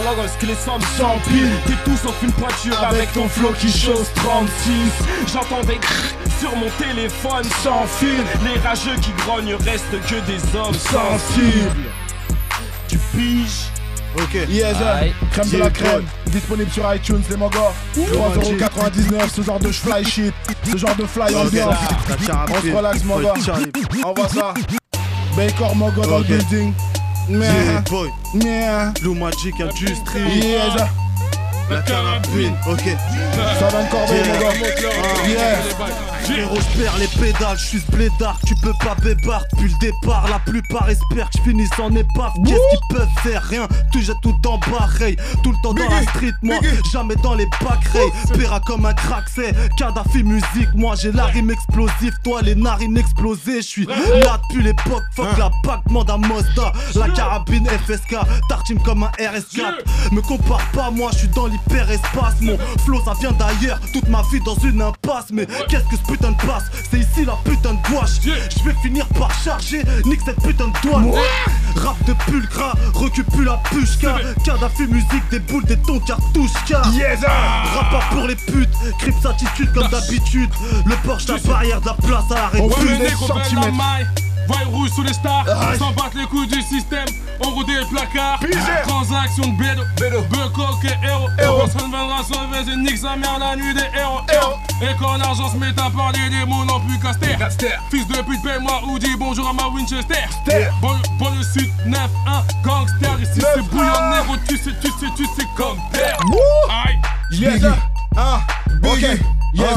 Seulement 0.09 0.23
lorsque 0.23 0.43
les 0.43 0.55
sommes 0.55 0.81
s'empilent 0.97 1.51
T'es 1.65 1.73
tout 1.85 1.97
sauf 1.97 2.15
une 2.23 2.31
pointure 2.31 2.83
avec 2.83 3.11
ton 3.13 3.27
flow 3.27 3.51
qui 3.59 3.71
chose 3.71 4.07
36 4.15 5.31
J'entends 5.33 5.61
des 5.63 5.77
crrr 5.77 6.13
sur 6.39 6.55
mon 6.55 6.69
téléphone 6.77 7.43
sans 7.63 7.85
fil 7.85 8.23
Les 8.43 8.59
rageux 8.59 8.95
qui 9.01 9.11
grognent 9.23 9.55
restent 9.55 9.99
que 10.07 10.15
des 10.25 10.57
hommes 10.57 10.73
sensibles 10.73 11.71
Tu 12.87 12.97
piges 13.15 13.67
Ok, 14.17 14.33
yes, 14.49 14.75
Aïe. 14.81 15.13
crème 15.31 15.49
de 15.49 15.57
la 15.57 15.69
crème. 15.69 16.03
Disponible 16.25 16.71
sur 16.71 16.93
iTunes, 16.93 17.21
les 17.29 17.37
mogos. 17.37 17.59
3,99€, 17.95 19.29
ce 19.31 19.43
genre 19.43 19.59
de 19.59 19.71
fly 19.71 20.03
shit. 20.03 20.33
Ce 20.69 20.77
genre 20.77 20.95
de 20.95 21.05
fly 21.05 21.33
ambiance. 21.35 21.75
On 22.49 22.61
se 22.61 22.75
relaxe, 22.75 23.03
mogo. 23.03 23.29
Envoie 24.03 24.27
ça. 24.29 24.55
Baker 25.37 25.75
Mogo 25.75 26.01
dans 26.01 26.17
le 26.17 26.23
building. 26.23 26.73
Yeah, 27.29 27.83
boy. 27.89 28.09
Yeah. 28.33 28.93
Blue 29.01 29.13
Magic 29.15 29.59
Industry. 29.59 30.21
Yeah. 30.21 31.08
La 31.69 31.81
carabine, 31.81 32.55
ok. 32.67 32.83
Ça 33.59 33.67
va 33.69 33.79
encore 33.79 34.05
bien, 34.05 34.23
mon 34.25 34.39
gars. 34.39 35.27
Yeah. 35.27 36.09
Frérot, 36.23 36.55
je 36.55 36.79
perds 36.79 36.97
les 36.97 37.07
pédales, 37.07 37.57
je 37.57 37.65
suis 37.65 37.81
blédard, 37.91 38.37
tu 38.45 38.53
peux 38.55 38.73
pas 38.83 38.95
bébard 39.01 39.43
depuis 39.51 39.71
le 39.71 39.79
départ. 39.79 40.27
La 40.29 40.39
plupart 40.39 40.89
espèrent 40.89 41.29
que 41.29 41.37
je 41.37 41.49
finisse 41.49 41.71
en 41.79 41.91
épave. 41.95 42.33
Qu'est-ce 42.45 42.69
qu'ils 42.69 42.97
peuvent 42.97 43.07
faire 43.23 43.43
Rien, 43.43 43.67
tout 43.91 44.01
jette 44.01 44.17
tout 44.21 44.35
en 44.47 44.59
pareil. 44.59 45.15
Tout 45.43 45.51
le 45.51 45.57
temps 45.63 45.73
dans 45.73 45.89
la 45.89 46.03
street, 46.03 46.33
moi, 46.43 46.57
jamais 46.91 47.15
dans 47.17 47.33
les 47.35 47.47
pâquereilles. 47.59 48.11
Péra 48.37 48.59
comme 48.65 48.85
un 48.85 48.93
crack, 48.93 49.25
c'est 49.33 49.53
Kadhafi 49.77 50.23
musique. 50.23 50.73
Moi, 50.75 50.95
j'ai 51.01 51.11
la 51.11 51.25
rime 51.25 51.49
explosive, 51.51 52.13
toi, 52.23 52.41
les 52.41 52.55
narines 52.55 52.97
explosées. 52.97 53.61
Je 53.61 53.67
suis 53.67 53.85
là 53.85 54.39
depuis 54.49 54.63
l'époque, 54.63 55.03
fuck 55.15 55.37
la 55.37 55.49
bague, 55.63 55.81
demande 55.87 56.09
à. 56.09 56.73
La 56.95 57.09
carabine 57.09 57.67
FSK, 57.67 58.17
tartine 58.49 58.79
comme 58.83 59.03
un 59.03 59.11
RS4. 59.19 60.11
Me 60.11 60.21
compare 60.21 60.65
pas, 60.73 60.91
moi, 60.91 61.09
je 61.13 61.19
suis 61.19 61.27
dans 61.29 61.47
l'hyperespace. 61.67 62.41
Mon 62.41 62.57
flow, 62.85 63.01
ça 63.03 63.13
vient 63.19 63.31
d'ailleurs, 63.31 63.79
toute 63.93 64.07
ma 64.09 64.21
vie 64.31 64.39
dans 64.41 64.55
une 64.55 64.81
impasse. 64.81 65.27
Mais 65.31 65.45
qu'est-ce 65.67 65.83
que 65.85 65.97
ce 65.97 66.11
putain 66.11 66.31
de 66.31 66.37
passe? 66.37 66.65
C'est 66.89 66.99
ici 66.99 67.25
la 67.25 67.37
putain 67.43 67.73
de 67.73 67.89
gouache. 67.89 68.19
Je 68.23 68.63
vais 68.63 68.75
finir 68.81 69.05
par 69.07 69.31
charger, 69.43 69.83
nique 70.05 70.21
cette 70.25 70.41
putain 70.41 70.67
de 70.67 70.87
douane. 70.87 71.11
Rap 71.75 72.03
de 72.05 72.13
pulcra, 72.25 72.73
recupule 72.93 73.45
la 73.45 73.57
pushka. 73.69 74.17
Kadhafi 74.43 74.87
musique, 74.87 75.29
des 75.31 75.39
boules, 75.39 75.65
des 75.65 75.77
tons 75.77 75.99
cartouches. 75.99 76.49
Yes, 76.93 77.19
Rap 77.21 77.91
pas 77.91 78.03
pour 78.11 78.27
les 78.27 78.35
putes, 78.35 78.69
Crips 78.99 79.25
attitude 79.25 79.71
comme 79.73 79.87
d'habitude. 79.87 80.49
Le 80.85 80.95
Porsche, 81.05 81.27
la 81.27 81.37
barrière 81.37 81.81
de 81.81 81.87
la 81.87 81.93
place 81.93 82.31
à 82.31 82.51
la 82.53 84.28
On 84.49 84.53
des 84.53 84.57
Des 84.57 84.65
Vaille 84.65 84.73
rouge 84.73 84.89
sous 84.91 85.03
les 85.03 85.13
stars, 85.13 85.45
sans 85.77 85.91
battre 85.91 86.15
les 86.15 86.25
coups 86.25 86.47
du 86.47 86.61
système, 86.61 87.07
on 87.39 87.51
rodait 87.51 87.73
le 87.73 87.85
placard. 87.85 88.39
Transaction 88.87 89.47
de 89.47 89.57
bédo, 89.57 89.83
bédo, 89.99 90.23
et 90.83 91.07
héros. 91.07 91.29
Personne 91.37 91.91
viendra 91.91 92.23
sauver, 92.23 92.63
c'est 92.65 92.75
nique 92.77 92.97
sa 92.97 93.15
mère 93.15 93.37
la 93.39 93.55
nuit 93.55 93.73
des 93.73 93.99
héros. 93.99 94.21
Et 94.81 94.95
quand 94.99 95.17
l'argent 95.17 95.51
se 95.51 95.57
met 95.57 95.69
à 95.77 95.89
parler, 95.89 96.29
des 96.29 96.45
mots 96.45 96.65
n'ont 96.65 96.79
plus 96.79 96.97
qu'à. 96.99 97.13
Fils 97.91 98.07
de 98.07 98.21
pute, 98.21 98.41
paie-moi 98.43 98.81
ou 98.87 98.97
dis 98.97 99.15
bonjour 99.17 99.49
à 99.49 99.53
ma 99.53 99.67
Winchester. 99.67 100.25
Bon, 100.81 100.95
bon 101.19 101.29
le 101.37 101.43
sud, 101.43 101.69
9-1, 101.85 101.97
gangster. 102.63 103.21
Ici 103.21 103.41
c'est 103.41 103.61
bouillon 103.69 104.09
négro, 104.11 104.35
tu 104.47 104.57
sais, 104.57 104.71
tu 104.81 104.87
sais, 104.87 105.11
tu 105.15 105.25
sais 105.25 105.47
comme 105.55 105.77
père. 105.91 106.17
Aïe. 106.85 106.97
Yes, 107.31 107.61
ah, 108.17 108.41
ok. 108.83 109.01
Yes, 109.53 109.67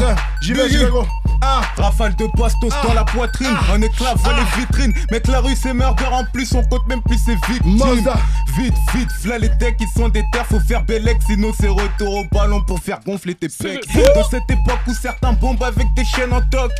j'y 0.40 0.52
vais, 0.52 0.68
j'y 0.68 0.76
vais, 0.76 0.88
gros. 0.88 1.06
Ah, 1.44 1.60
Rafale 1.76 2.14
de 2.14 2.26
bastos 2.38 2.72
dans 2.84 2.94
la 2.94 3.02
poitrine, 3.02 3.56
on 3.72 3.82
éclave 3.82 4.16
les 4.36 4.60
vitrines. 4.60 4.94
Mec, 5.10 5.26
la 5.26 5.40
rue 5.40 5.56
c'est 5.56 5.74
murder 5.74 6.04
en 6.12 6.24
plus, 6.32 6.54
on 6.54 6.62
compte 6.62 6.86
même 6.86 7.02
plus 7.02 7.18
ses 7.18 7.34
victimes. 7.48 8.08
Vite, 8.56 8.74
vite, 8.94 9.08
v'là 9.22 9.38
les 9.38 9.48
techs, 9.58 9.76
ils 9.80 9.88
sont 9.88 10.08
des 10.08 10.22
terres, 10.32 10.46
faut 10.46 10.60
faire 10.60 10.84
bellec, 10.84 11.16
sinon 11.26 11.52
c'est 11.58 11.68
retour 11.68 12.14
au 12.14 12.24
ballon 12.30 12.62
pour 12.62 12.78
faire 12.78 13.00
gonfler 13.04 13.34
tes 13.34 13.48
pecs. 13.48 13.80
De 13.92 14.22
cette 14.30 14.48
époque 14.50 14.78
où 14.86 14.94
certains 14.94 15.32
bombent 15.32 15.62
avec 15.62 15.92
des 15.94 16.04
chaînes 16.04 16.32
en 16.32 16.42
toc, 16.42 16.70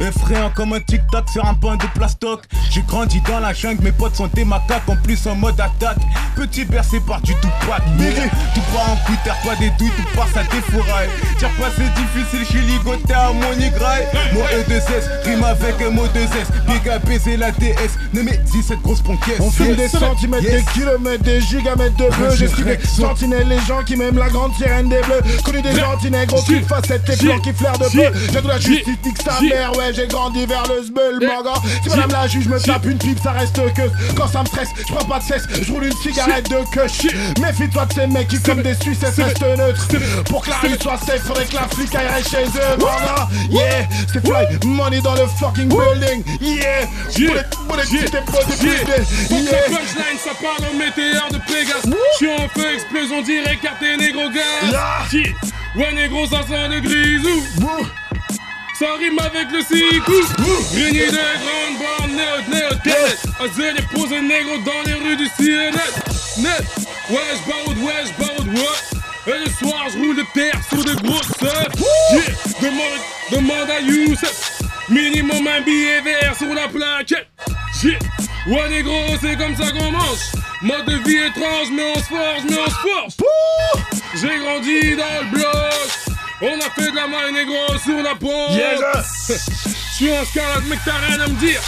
effrayant 0.00 0.50
comme 0.50 0.72
un 0.72 0.80
tic-tac 0.80 1.28
sur 1.28 1.44
un 1.44 1.54
pain 1.54 1.76
de 1.76 1.86
plastoc. 1.94 2.42
J'ai 2.70 2.82
grandi 2.82 3.20
dans 3.20 3.38
la 3.38 3.52
jungle, 3.52 3.84
mes 3.84 3.92
potes 3.92 4.16
sont 4.16 4.28
des 4.34 4.44
macaques, 4.44 4.88
en 4.88 4.96
plus 4.96 5.26
en 5.26 5.36
mode 5.36 5.60
attaque. 5.60 5.98
Petit 6.34 6.64
bercé 6.64 6.98
par 7.00 7.20
du 7.20 7.34
Tupac, 7.34 7.82
yeah. 7.98 8.28
Tout 8.54 8.62
part 8.72 8.90
en 8.90 8.96
terre 9.22 9.36
pas 9.44 9.54
des 9.56 9.70
douilles, 9.78 9.92
tout 9.96 10.16
part 10.16 10.28
ça 10.34 10.42
défouraille. 10.44 11.10
Tire 11.38 11.50
pas 11.60 11.68
c'est 11.76 11.92
difficile, 11.94 12.40
je 12.40 12.44
suis 12.44 12.60
ligoté 12.60 13.12
à 13.14 13.32
mon 13.32 13.52
Y. 13.52 14.07
Moi 14.32 14.44
E2S, 14.52 15.24
rime 15.24 15.44
avec 15.44 15.74
un 15.82 15.90
mot 15.90 16.06
2S. 16.06 16.46
Big 16.66 16.88
A 16.88 16.98
baiser 16.98 17.36
la 17.36 17.50
DS, 17.52 17.96
Nemesis 18.12 18.62
cette 18.68 18.80
grosse 18.82 19.00
ponquette. 19.00 19.40
On 19.40 19.50
fume 19.50 19.74
des 19.74 19.88
centimètres, 19.88 20.44
Yes. 20.44 20.64
des 20.64 20.72
kilomètres, 20.72 21.24
des 21.24 21.40
gigamètres 21.40 21.96
de 21.96 22.08
bleu. 22.16 22.30
J'ai 22.36 22.48
suivi 22.48 22.76
des 22.76 22.86
sentinelles, 22.86 23.48
les 23.48 23.60
gens 23.66 23.82
qui 23.84 23.96
m'aiment 23.96 24.18
la 24.18 24.28
grande 24.28 24.54
sirène 24.54 24.88
des 24.88 25.00
bleus. 25.00 25.22
Connu 25.44 25.62
des 25.62 25.74
gentils 25.78 26.10
nègres, 26.10 26.34
aucune 26.38 26.62
facette, 26.64 27.04
tes 27.04 27.16
plans 27.16 27.38
qui 27.40 27.52
flairent 27.52 27.78
de 27.78 27.84
peu. 27.84 28.18
J'ai 28.32 28.40
de 28.40 28.48
la 28.48 28.58
justice, 28.58 28.96
nique 29.04 29.22
sa 29.22 29.40
mère, 29.40 29.76
ouais, 29.76 29.92
j'ai 29.94 30.06
grandi 30.06 30.46
vers 30.46 30.64
le 30.68 30.84
sbeul, 30.84 31.18
mon 31.20 31.42
gars. 31.42 31.60
Si 31.82 31.88
madame 31.88 32.10
la 32.12 32.26
juge 32.28 32.48
me 32.48 32.58
tape 32.60 32.84
une 32.86 32.98
pipe, 32.98 33.18
ça 33.22 33.32
reste 33.32 33.56
que. 33.74 33.82
Quand 34.16 34.28
ça 34.28 34.42
me 34.42 34.46
stresse, 34.46 34.68
je 34.76 34.92
prends 34.94 35.04
pas 35.04 35.18
de 35.18 35.24
cesse, 35.24 35.42
je 35.62 35.72
roule 35.72 35.84
une 35.84 35.96
cigarette 35.96 36.48
de 36.50 36.58
queue. 36.72 36.86
Méfie-toi 37.40 37.86
de 37.86 37.92
ces 37.92 38.06
mecs 38.06 38.28
qui, 38.28 38.40
comme 38.40 38.62
des 38.62 38.74
Suisses, 38.74 38.98
restent 39.02 39.42
neutres. 39.56 39.88
Pour 40.28 40.42
que 40.42 40.50
la 40.50 40.56
rue 40.58 40.76
soit 40.80 40.98
safe, 40.98 41.22
faudrait 41.24 41.46
que 41.46 41.54
la 41.54 41.68
flic 41.68 41.94
aille 41.94 42.22
chez 42.24 42.44
eux, 42.44 42.76
mon 42.78 42.86
gars. 42.86 43.28
Yeah, 43.50 43.86
c'est 44.12 44.20
fly, 44.26 44.46
money 44.64 45.00
dans 45.00 45.14
le 45.14 45.26
fucking 45.40 45.68
building. 45.68 46.24
Yeah, 46.40 46.86
bullet, 47.16 47.44
bullet, 47.68 47.84
Yeah. 47.90 48.22
Fuck 48.26 48.62
Yeah. 48.62 49.68
punchline, 49.68 50.18
ça 50.22 50.32
parle 50.40 50.70
au 50.70 50.76
météore 50.76 51.28
de 51.30 51.38
Pégase. 51.46 51.94
J'suis 52.14 52.28
en 52.30 52.48
feu, 52.48 52.74
explosion 52.74 53.22
direct, 53.22 53.62
quartier 53.62 53.96
négro 53.96 54.28
gaz. 54.30 54.70
Yeah. 54.70 55.22
Yeah. 55.22 55.32
Ouais, 55.76 55.92
négro, 55.92 56.26
ça 56.26 56.42
sent 56.48 56.68
le 56.70 56.80
grisou. 56.80 57.46
Ça 58.78 58.86
rime 58.98 59.18
avec 59.18 59.50
le 59.50 59.60
sicou. 59.60 60.12
Réuni 60.74 60.98
de 60.98 61.10
grandes 61.10 61.78
bandes, 61.78 62.16
néo, 62.16 62.54
néo, 62.54 62.68
tête. 62.84 63.18
Azé 63.40 63.72
les 63.72 63.82
posés 63.82 64.20
négro 64.20 64.56
dans 64.58 64.82
les 64.86 64.94
rues 64.94 65.16
du 65.16 65.26
CNN. 65.36 65.72
Net. 66.38 66.64
Ouais, 67.10 67.18
j'baroud, 67.44 67.78
ouais, 67.78 68.04
j'baroud, 68.06 68.48
ouais. 68.48 68.87
Et 69.28 69.44
le 69.44 69.50
soir, 69.52 69.84
j'roule 69.92 70.16
de 70.16 70.24
terre 70.32 70.58
sur 70.70 70.82
de 70.82 70.94
grosses. 71.02 71.28
Yeah. 71.42 72.22
Demande, 72.62 73.00
demande 73.30 73.70
à 73.70 73.80
Youssef. 73.80 74.62
Minimum 74.88 75.46
un 75.46 75.60
billet 75.60 76.00
vert 76.00 76.34
sur 76.34 76.54
la 76.54 76.66
plaquette. 76.66 77.28
Yeah. 77.84 77.98
Ouais, 78.46 78.70
négro, 78.70 78.96
c'est 79.20 79.36
comme 79.36 79.54
ça 79.54 79.70
qu'on 79.70 79.90
mange. 79.90 80.32
Mode 80.62 80.86
de 80.86 80.96
vie 81.06 81.18
étrange, 81.26 81.68
mais 81.74 81.82
on 81.94 81.98
se 81.98 82.06
force, 82.06 82.42
mais 82.48 82.56
on 82.56 82.70
se 82.70 82.76
force. 82.76 83.16
J'ai 84.14 84.38
grandi 84.38 84.96
dans 84.96 85.20
le 85.20 85.30
bloc. 85.30 86.08
On 86.40 86.58
a 86.60 86.70
fait 86.70 86.90
de 86.90 86.96
la 86.96 87.06
maille 87.06 87.32
négro 87.34 87.78
sur 87.84 88.02
la 88.02 88.14
pompe. 88.14 88.52
Je 89.28 90.04
suis 90.04 90.10
en 90.10 90.24
scalade, 90.24 90.64
mec, 90.68 90.78
t'as 90.86 91.06
rien 91.06 91.20
à 91.20 91.26
me 91.26 91.34
dire. 91.34 91.60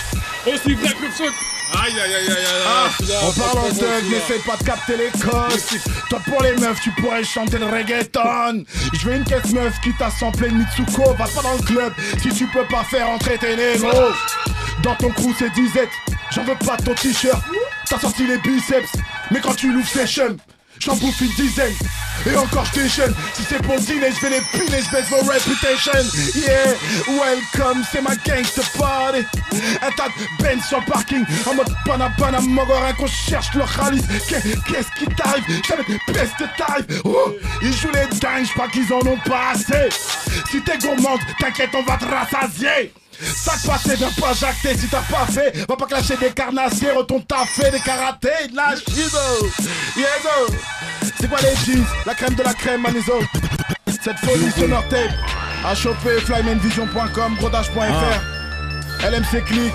Aussi 0.47 0.73
vrai 0.73 0.95
que 0.95 1.03
le. 1.03 1.60
Aïe, 1.73 1.93
aïe, 1.93 2.15
aïe, 2.15 2.29
aïe, 2.29 2.37
aïe. 2.37 2.65
Ah, 2.67 2.89
Putain, 2.99 3.59
en 3.59 3.69
thug, 3.69 4.11
n'essaie 4.11 4.41
pas 4.45 4.57
de 4.57 4.65
capter 4.65 4.97
les 4.97 5.11
codes. 5.11 5.61
Toi 6.09 6.21
pour 6.27 6.43
les 6.43 6.57
meufs, 6.57 6.81
tu 6.83 6.91
pourrais 6.93 7.23
chanter 7.25 7.59
le 7.59 7.67
reggaeton. 7.67 8.65
Je 8.93 9.07
veux 9.09 9.15
une 9.15 9.25
caisse 9.25 9.53
meuf 9.53 9.75
qui 9.83 9.93
t'a 9.95 10.11
samplé 10.11 10.51
Mitsuko. 10.51 11.15
Passe 11.15 11.33
pas 11.33 11.43
dans 11.43 11.55
le 11.55 11.63
club 11.63 11.93
si 12.21 12.31
tu 12.35 12.47
peux 12.49 12.65
pas 12.65 12.83
faire 12.85 13.09
entrer 13.09 13.39
tes 13.39 13.55
négros. 13.57 14.13
Dans 14.83 14.95
ton 14.97 15.11
crew 15.11 15.33
c'est 15.39 15.51
disette, 15.53 15.91
j'en 16.33 16.43
veux 16.45 16.57
pas 16.57 16.77
ton 16.79 16.95
t-shirt. 16.95 17.41
T'as 17.89 17.99
sorti 17.99 18.27
les 18.27 18.39
biceps, 18.39 18.91
mais 19.31 19.41
quand 19.41 19.55
tu 19.55 19.73
l'ouvres 19.73 19.89
c'est 19.93 20.07
chum. 20.07 20.37
J'en 20.81 20.97
bouffe 20.97 21.21
une 21.21 21.33
dizaine. 21.35 21.75
Et 22.27 22.37
encore 22.37 22.65
je 22.75 22.81
déchaîne 22.83 23.15
Si 23.35 23.43
c'est 23.49 23.63
pour 23.63 23.77
dîner 23.81 24.09
je 24.15 24.21
vais 24.27 24.31
les 24.31 24.41
piner 24.53 24.83
Je 24.83 24.91
baisse 24.91 25.09
vos 25.09 25.19
reputation. 25.21 25.93
Yeah 26.35 26.75
Welcome 27.09 27.83
c'est 27.91 28.03
ma 28.03 28.15
gangsta 28.17 28.63
party. 28.79 29.25
Un 29.83 29.91
tas 29.93 30.09
de 30.09 30.43
benz 30.43 30.63
sur 30.67 30.85
parking 30.85 31.25
En 31.47 31.55
mode 31.55 31.73
pana 31.87 32.11
pana 32.19 32.41
mogorin 32.41 32.93
qu'on 32.95 33.07
cherche 33.07 33.55
le 33.55 33.63
ralice 33.63 34.05
Qu'est- 34.29 34.43
Qu'est-ce 34.65 34.91
qui 34.99 35.07
t'arrive? 35.15 35.45
Jamais 35.69 35.85
de 35.85 36.57
tarif 36.57 37.01
oh, 37.05 37.33
Ils 37.63 37.75
jouent 37.75 37.89
les 37.93 38.19
dingues 38.19 38.47
je 38.47 38.71
qu'ils 38.73 38.93
en 38.93 38.99
ont 39.07 39.19
pas 39.27 39.53
assez. 39.55 39.89
Si 40.51 40.61
t'es 40.63 40.79
gourmande 40.79 41.21
t'inquiète 41.39 41.71
on 41.75 41.83
va 41.83 41.97
te 41.97 42.05
rassasier 42.05 42.93
ça 43.23 43.53
passé, 43.67 43.97
viens 43.97 44.11
pas 44.21 44.33
jacter 44.33 44.77
si 44.77 44.89
t'as 44.89 45.03
pas 45.03 45.27
fait 45.31 45.65
Va 45.69 45.77
pas 45.77 45.87
clasher 45.87 46.17
des 46.17 46.31
carnassiers, 46.31 46.91
retourne 46.93 47.23
ta 47.25 47.45
fait 47.45 47.71
des 47.71 47.81
karatés, 47.81 48.49
de 48.51 48.57
la 48.57 48.75
shizo 48.77 49.19
Yezo 49.97 50.55
C'est 51.19 51.29
quoi 51.29 51.39
les 51.41 51.55
jeans 51.73 51.85
La 52.07 52.15
crème 52.15 52.35
de 52.35 52.43
la 52.43 52.55
crème, 52.55 52.83
manizo. 52.83 53.21
Cette 54.03 54.19
folie 54.19 54.51
sonore 54.53 54.87
tape. 54.89 55.11
À 55.65 55.75
choper, 55.75 56.21
flymanvision.com, 56.21 57.37
brodage.fr 57.37 59.07
LMC 59.07 59.45
Click, 59.45 59.73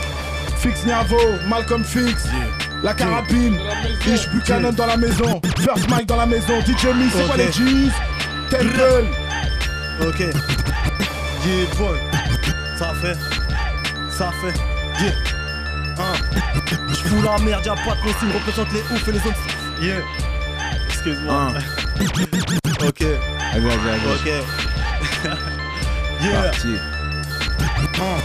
Fix 0.57 0.83
Niavo, 0.85 1.19
Malcolm 1.47 1.83
Fix. 1.83 2.23
La 2.83 2.93
carabine, 2.93 3.59
Ish 4.07 4.27
Buchanan 4.29 4.71
dans 4.71 4.85
la 4.85 4.97
maison. 4.97 5.41
First 5.59 5.89
Mike 5.89 6.07
dans 6.07 6.17
la 6.17 6.25
maison, 6.25 6.59
DJ 6.61 6.85
Me, 6.85 7.09
c'est 7.11 7.25
quoi 7.25 7.37
les 7.37 7.51
jeans 7.51 7.91
Temple. 8.49 9.05
Ok. 10.01 10.19
Yeah, 10.19 11.65
boy. 11.77 11.97
Ça 12.77 12.93
fait. 13.01 13.34
Ça 14.17 14.31
fait. 14.31 14.53
Yeah. 15.03 15.13
Hein. 15.99 16.13
J'fous 16.93 17.21
la 17.21 17.37
merde, 17.39 17.65
y'a 17.65 17.75
pas 17.75 17.95
de 17.95 18.01
consigne, 18.01 18.31
représente 18.33 18.71
les 18.71 18.79
oufs 18.79 19.07
et 19.07 19.11
les 19.11 19.17
autres. 19.19 19.35
Yeah. 19.81 20.01
Excuse-moi. 20.87 21.51
ok. 22.87 23.01
Allez, 23.01 23.69
allez, 23.69 23.89
allez. 23.89 24.11
Ok. 24.13 24.25
yeah. 26.21 26.43
Parti. 26.43 26.75
Hein. 27.99 28.17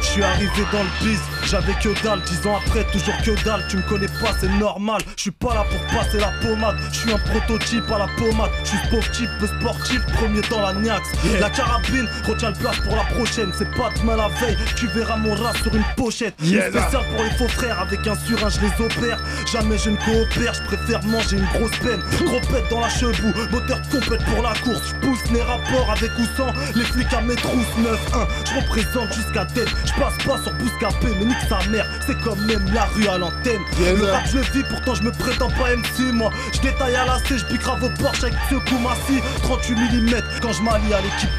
Je 0.00 0.06
suis 0.06 0.22
arrivé 0.22 0.62
dans 0.70 0.82
le 0.82 0.90
biz, 1.00 1.20
J'avais 1.46 1.74
que 1.74 2.02
dalle, 2.02 2.20
dix 2.22 2.46
ans 2.46 2.58
après, 2.64 2.84
toujours 2.92 3.16
que 3.24 3.44
dalle. 3.44 3.64
Tu 3.68 3.76
me 3.76 3.82
connais 3.82 4.08
pas, 4.08 4.32
c'est 4.40 4.48
normal. 4.58 5.00
Je 5.16 5.22
suis 5.22 5.30
pas 5.30 5.54
là 5.54 5.64
pour 5.70 5.80
passer 5.98 6.18
la 6.18 6.32
pommade. 6.40 6.76
Je 6.92 6.98
suis 6.98 7.12
un 7.12 7.18
prototype 7.18 7.90
à 7.90 7.98
la 7.98 8.06
pommade. 8.16 8.50
Je 8.64 8.68
suis 8.70 8.78
sportif, 8.86 9.28
peu 9.38 9.46
sportif, 9.46 10.00
premier 10.14 10.40
dans 10.50 10.60
la 10.60 10.72
niax. 10.74 11.08
La 11.40 11.50
carabine, 11.50 12.08
retiens 12.26 12.50
le 12.50 12.56
place 12.56 12.78
pour 12.78 12.96
la 12.96 13.04
prochaine. 13.04 13.50
C'est 13.56 13.70
pas 13.72 13.90
demain 13.98 14.16
la 14.16 14.28
veille, 14.28 14.56
tu 14.76 14.86
verras 14.88 15.16
mon 15.16 15.34
rat 15.34 15.52
sur 15.62 15.74
une 15.74 15.84
pochette. 15.96 16.34
Yeah, 16.42 16.70
spécial 16.70 17.02
pour 17.14 17.24
les 17.24 17.30
faux 17.32 17.48
frères, 17.48 17.80
avec 17.80 18.06
un 18.06 18.14
surin, 18.14 18.48
je 18.48 18.60
les 18.60 18.84
opère. 18.84 19.18
Jamais 19.50 19.78
je 19.78 19.90
ne 19.90 19.96
coopère, 19.96 20.54
je 20.54 20.62
préfère 20.62 21.02
manger 21.04 21.36
une 21.36 21.46
grosse 21.58 21.78
peine. 21.78 22.00
Gros 22.24 22.40
pète 22.40 22.68
dans 22.70 22.80
la 22.80 22.88
chevaux, 22.88 23.32
moteur 23.50 23.80
de 23.80 23.98
compète 23.98 24.24
pour 24.24 24.42
la 24.42 24.54
course. 24.54 24.88
Je 24.88 25.06
pousse 25.06 25.30
les 25.32 25.42
rapports 25.42 25.90
avec 25.90 26.10
ou 26.18 26.26
sans, 26.36 26.52
les 26.74 26.84
flics 26.84 27.12
à 27.12 27.20
mes 27.20 27.36
trousses 27.36 27.76
9-1. 27.78 28.26
Je 28.46 28.60
représente 28.60 29.12
jusqu'à 29.12 29.44
tête, 29.46 29.68
je 29.84 29.92
passe 30.00 30.16
pas 30.24 30.42
sur 30.42 30.52
Bouscapé, 30.54 31.08
mais 31.18 31.24
nique 31.32 31.48
sa 31.48 31.58
mère, 31.70 31.86
c'est 32.06 32.18
comme 32.20 32.44
même 32.46 32.64
la 32.72 32.84
rue 32.86 33.08
à 33.08 33.18
l'antenne. 33.18 33.60
Le 33.80 34.04
rap 34.10 34.24
je 34.30 34.38
le 34.38 34.42
vis, 34.44 34.62
pourtant 34.68 34.94
je 34.94 35.02
me 35.02 35.10
prétends 35.12 35.50
pas 35.50 35.74
MC 35.76 36.12
moi. 36.12 36.30
Je 36.52 36.60
détaille 36.60 36.96
à 36.96 37.06
la 37.06 37.18
C, 37.18 37.38
je 37.38 37.44
pique 37.46 37.60
grave 37.62 37.82
au 37.82 37.88
Porsche 38.02 38.24
avec 38.24 38.34
ce 38.50 38.54
Koumassi 38.70 39.20
38 39.42 39.74
mm 39.74 40.22
quand 40.40 40.52
je 40.52 40.62
m'allie 40.62 40.92
à 40.94 41.00
l'équipe 41.00 41.30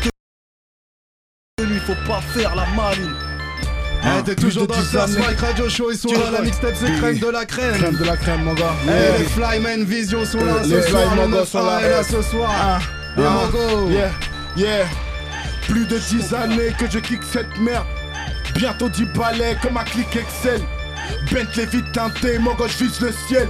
de 1.60 1.66
lui, 1.66 1.78
faut 1.80 1.94
pas 2.08 2.20
faire 2.34 2.56
la 2.56 2.66
maline. 2.76 3.14
Ah, 4.06 4.18
Eh, 4.20 4.24
t'es 4.24 4.36
toujours 4.36 4.64
de 4.68 4.74
dans 4.74 4.80
le 4.80 4.84
10 4.84 4.90
First 4.90 5.16
années. 5.16 5.26
Mike 5.28 5.40
Radio 5.40 5.70
Show, 5.70 5.92
ils 5.92 5.98
sont 5.98 6.12
là, 6.12 6.32
la 6.32 6.42
mixtape 6.42 6.74
c'est 6.76 6.92
crème 6.98 7.20
de 7.20 7.28
la 7.30 7.46
crème. 7.46 7.78
Crème 7.78 7.96
de 7.96 8.04
la 8.04 8.18
crème, 8.18 8.44
mon 8.44 8.54
gars. 8.54 8.74
Eh, 8.84 8.90
Yeah. 8.90 9.18
les 9.20 9.24
Flyman 9.26 9.84
Vision 9.86 10.26
sont 10.26 10.44
là 10.44 10.56
Les 10.64 10.82
ce 10.82 10.90
soir, 10.90 11.04
Flyman 11.04 11.26
le 11.26 11.32
Go 11.32 11.38
9 11.40 11.48
sont 11.50 11.66
là. 11.66 12.04
ce 12.04 12.22
soir. 12.22 12.52
Ah, 12.54 12.80
Les 13.16 13.24
ah. 13.24 13.42
Yeah, 13.90 14.12
yeah. 14.58 14.86
Plus 15.68 15.86
de 15.86 15.98
10 15.98 16.34
années 16.34 16.74
que 16.78 16.90
je 16.92 17.00
kick 17.00 17.22
cette 17.24 17.58
merde. 17.60 17.86
Bientôt 18.55 18.89
10 18.89 19.05
balais 19.05 19.57
comme 19.62 19.77
un 19.77 19.83
clic 19.83 20.15
Excel. 20.15 20.62
Bentley 21.31 21.65
vite 21.65 21.91
teinté, 21.91 22.38
mon 22.39 22.53
gars, 22.53 22.67
je 22.67 22.86
vise 22.86 23.00
le 23.01 23.12
ciel. 23.27 23.48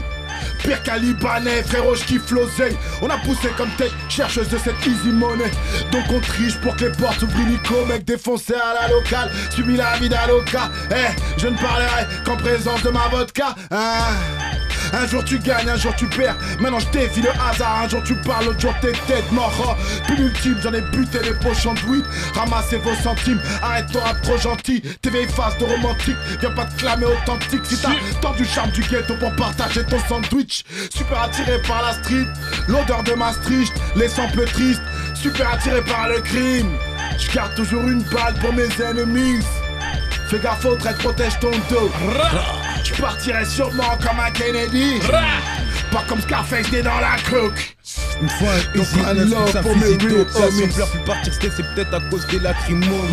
Pire 0.64 0.82
qu'un 0.84 0.98
Libanais, 0.98 1.64
frérot, 1.64 1.96
je 1.96 2.34
l'oseille. 2.34 2.78
On 3.02 3.10
a 3.10 3.18
poussé 3.18 3.50
comme 3.58 3.70
tête, 3.72 3.92
chercheuse 4.10 4.48
de 4.50 4.58
cette 4.58 4.86
easy 4.86 5.10
money. 5.10 5.52
Donc 5.92 6.06
on 6.10 6.20
triche 6.20 6.58
pour 6.58 6.76
que 6.76 6.86
les 6.86 6.92
portes 6.92 7.20
s'ouvrent 7.20 7.40
illico, 7.40 7.86
mec 7.86 8.06
défoncé 8.06 8.54
à 8.54 8.82
la 8.82 8.88
locale. 8.88 9.32
Subi 9.50 9.76
la 9.76 9.98
vie 9.98 10.10
d'Aloca. 10.10 10.72
Eh, 10.92 11.40
je 11.40 11.48
ne 11.48 11.58
parlerai 11.58 12.08
qu'en 12.24 12.38
présence 12.38 12.82
de 12.84 12.90
ma 12.90 13.08
vodka. 13.10 13.56
Hein. 13.72 14.53
Un 14.94 15.08
jour 15.08 15.24
tu 15.24 15.40
gagnes, 15.40 15.70
un 15.70 15.76
jour 15.76 15.94
tu 15.96 16.08
perds. 16.08 16.38
Maintenant 16.60 16.80
je 16.80 16.90
défie 16.90 17.22
le 17.22 17.30
hasard. 17.32 17.82
Un 17.84 17.90
jour 17.90 18.04
tu 18.04 18.16
parles, 18.16 18.46
l'autre 18.46 18.60
jour 18.60 18.74
t'es 18.82 18.92
tête 19.08 19.32
mort. 19.32 19.78
Puis 20.06 20.16
l'ultime, 20.16 20.58
j'en 20.62 20.74
ai 20.74 20.82
buté 20.82 21.20
les 21.24 21.34
pochons 21.34 21.74
de 21.74 21.80
weed. 21.90 22.06
Ramassez 22.36 22.78
vos 22.78 22.94
centimes, 22.96 23.42
arrête 23.62 23.92
ton 23.92 24.00
rap 24.00 24.22
trop 24.22 24.38
gentil. 24.38 24.82
Tes 25.02 25.10
faces 25.28 25.58
de 25.58 25.66
romantique, 25.66 26.18
viens 26.40 26.52
pas 26.52 26.66
te 26.66 26.80
clamer 26.80 27.06
authentique. 27.06 27.66
Si 27.66 27.78
t'as 27.78 27.90
tant 28.22 28.34
du 28.34 28.46
charme 28.46 28.72
du 28.72 28.82
ghetto 28.82 29.16
pour 29.16 29.36
partager 29.36 29.84
ton 29.86 30.00
sandwich. 30.08 30.64
Super 30.96 31.24
attiré 31.24 31.62
par 31.68 31.82
la 31.82 31.94
street, 31.94 32.28
l'odeur 32.68 33.04
de 33.04 33.14
Maastricht, 33.14 33.74
les 33.96 34.10
peu 34.34 34.46
tristes. 34.46 34.82
Super 35.16 35.54
attiré 35.54 35.82
par 35.82 36.10
le 36.10 36.22
crime. 36.22 36.72
Je 37.18 37.32
garde 37.32 37.56
toujours 37.56 37.88
une 37.88 38.04
balle 38.04 38.34
pour 38.42 38.54
mes 38.54 38.70
ennemis. 38.82 39.44
Fais 40.30 40.40
gaffe 40.40 40.66
au 40.66 40.76
trait, 40.76 40.94
protège 40.96 41.40
ton 41.40 41.52
dos. 41.70 41.92
Je 42.94 43.02
partirai 43.02 43.46
sûrement 43.46 43.98
comme 44.02 44.20
un 44.20 44.32
Kennedy. 44.32 45.00
Pas 45.92 46.04
comme 46.08 46.22
Scarface 46.22 46.72
né 46.72 46.82
dans 46.82 47.00
la 47.00 47.16
coke. 47.30 47.76
Une 48.22 48.30
fois 48.30 48.50
un 48.50 48.78
Donc, 48.78 49.48
ça 49.48 49.62
ça 49.64 49.70
homies. 49.70 50.62
son 50.62 50.68
pleure 50.76 50.90
plus 50.90 51.00
partir, 51.00 51.34
c'est 51.34 51.76
peut-être 51.76 51.94
à 51.94 52.00
cause 52.10 52.26
des 52.28 52.40
lacrymos. 52.40 53.04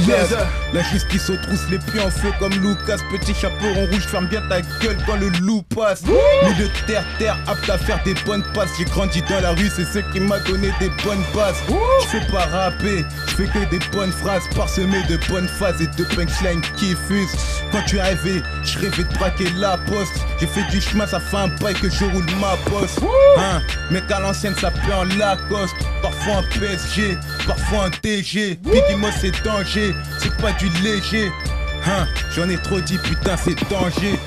La 0.72 0.82
justice 0.82 1.30
aux 1.30 1.36
trousses, 1.36 1.68
les 1.70 1.78
pieds 1.78 2.00
en 2.00 2.10
feu 2.10 2.30
comme 2.38 2.52
Lucas. 2.52 2.98
Petit 3.10 3.34
chapeau 3.34 3.66
en 3.66 3.86
rouge, 3.86 4.06
ferme 4.06 4.26
bien 4.26 4.42
ta 4.48 4.60
gueule 4.60 4.98
quand 5.06 5.16
le 5.16 5.28
loup 5.40 5.62
passe. 5.74 6.02
Milieu 6.02 6.68
de 6.68 6.86
terre, 6.86 7.04
terre, 7.18 7.38
apte 7.46 7.68
à 7.68 7.78
faire 7.78 8.02
des 8.04 8.14
bonnes 8.26 8.44
passes. 8.54 8.70
J'ai 8.78 8.84
grandi 8.84 9.22
dans 9.22 9.40
la 9.40 9.50
rue, 9.50 9.70
c'est 9.74 9.84
ce 9.84 9.98
qui 10.12 10.20
m'a 10.20 10.38
donné 10.40 10.70
des 10.78 10.90
bonnes 11.04 11.24
bases. 11.34 11.56
Je 12.02 12.18
fais 12.18 12.32
pas 12.32 12.46
rapper, 12.46 13.04
je 13.28 13.34
fais 13.34 13.46
que 13.46 13.70
des 13.70 13.80
bonnes 13.92 14.12
phrases 14.12 14.48
parsemées 14.54 15.02
de 15.08 15.18
bonnes 15.28 15.48
phases 15.48 15.80
et 15.80 15.86
de 15.86 16.04
punchlines 16.04 16.62
qui 16.76 16.94
fusent. 17.08 17.36
Quand 17.72 17.82
tu 17.86 17.96
es 17.96 18.00
arrivé, 18.00 18.42
je 18.64 18.78
rêvais 18.78 19.04
de 19.04 19.14
braquer 19.14 19.48
la 19.56 19.76
poste. 19.78 20.12
J'ai 20.38 20.46
fait 20.46 20.64
du 20.70 20.80
chemin, 20.80 21.06
ça 21.06 21.20
fait 21.20 21.36
un 21.36 21.48
bail 21.48 21.74
que 21.74 21.88
je 21.88 22.04
roule 22.04 22.26
ma 22.40 22.56
bosse. 22.70 22.96
Hein, 23.38 23.60
mec 23.90 24.10
à 24.10 24.20
l'ancienne, 24.20 24.54
ça 24.60 24.70
peut 24.70 24.89
Lacoste. 25.18 25.76
Parfois 26.02 26.36
un 26.38 26.42
PSG, 26.58 27.16
parfois 27.46 27.84
un 27.86 27.90
TG. 27.90 28.58
Puis 28.62 28.80
dis-moi, 28.88 29.10
c'est 29.12 29.32
danger, 29.44 29.94
c'est 30.18 30.36
pas 30.38 30.52
du 30.52 30.68
léger. 30.82 31.30
Hein, 31.86 32.06
j'en 32.34 32.48
ai 32.48 32.58
trop 32.58 32.80
dit, 32.80 32.98
putain, 32.98 33.36
c'est 33.36 33.56
danger. 33.70 34.18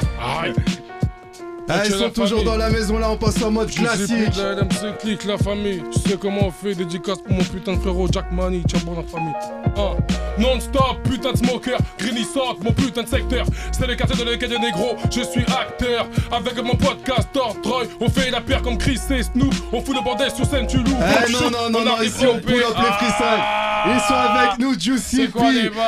Ah, 1.70 1.84
ils 1.86 1.92
sont 1.92 2.10
toujours 2.10 2.40
famille. 2.40 2.46
dans 2.46 2.58
la 2.58 2.70
maison 2.70 2.98
là, 2.98 3.10
on 3.10 3.18
passe 3.18 3.42
en 3.42 3.52
mode 3.52 3.72
classique. 3.72 4.36
la 4.38 4.54
LMC 4.56 4.98
clique 5.00 5.24
la 5.26 5.38
famille. 5.38 5.82
Tu 5.94 6.10
sais 6.10 6.18
comment 6.18 6.48
on 6.48 6.52
fait 6.52 6.76
dédicace 6.76 7.20
pour 7.20 7.34
mon 7.34 7.44
putain 7.44 7.74
de 7.74 7.80
frérot 7.80 8.08
Jack 8.12 8.32
Money, 8.32 8.62
tiens 8.68 8.80
bon 8.86 8.96
la 8.96 9.04
famille. 9.04 9.34
Ah. 9.78 9.96
Non-stop, 10.38 10.98
putain 11.04 11.32
de 11.32 11.38
smoker, 11.38 11.78
Sock, 12.34 12.64
mon 12.64 12.72
putain 12.72 13.04
de 13.04 13.08
secteur. 13.08 13.46
C'est 13.72 13.86
le 13.86 13.96
quartier 13.96 14.24
de 14.24 14.30
lequel 14.30 14.50
des 14.50 14.60
négro, 14.60 14.96
je 15.12 15.22
suis 15.22 15.42
acteur. 15.44 16.08
Avec 16.32 16.56
mon 16.64 16.76
podcast 16.76 17.28
Troy, 17.62 17.84
on 18.00 18.10
fait 18.10 18.32
la 18.32 18.42
paire 18.42 18.62
comme 18.62 18.78
Chris 18.78 19.00
et 19.12 19.24
Snoop. 19.24 19.54
On 19.72 19.82
fout 19.82 19.96
le 19.96 20.04
bordel 20.04 20.32
sur 20.32 20.46
scène, 20.46 20.66
tu 20.68 20.78
loues. 20.78 20.86
Eh 21.00 21.26
on 21.28 21.32
non, 21.32 21.40
shoot, 21.40 21.52
non, 21.52 21.70
non, 21.70 21.80
on 21.80 21.86
non, 21.86 22.02
ici 22.02 22.26
on 22.26 22.40
pull 22.40 22.56
up 22.64 22.76
les 22.78 22.92
freestyles. 22.94 23.44
Ils 23.86 24.00
sont 24.08 24.14
avec 24.14 24.60
nous, 24.60 24.80
Juicy 24.80 25.28
P, 25.28 25.40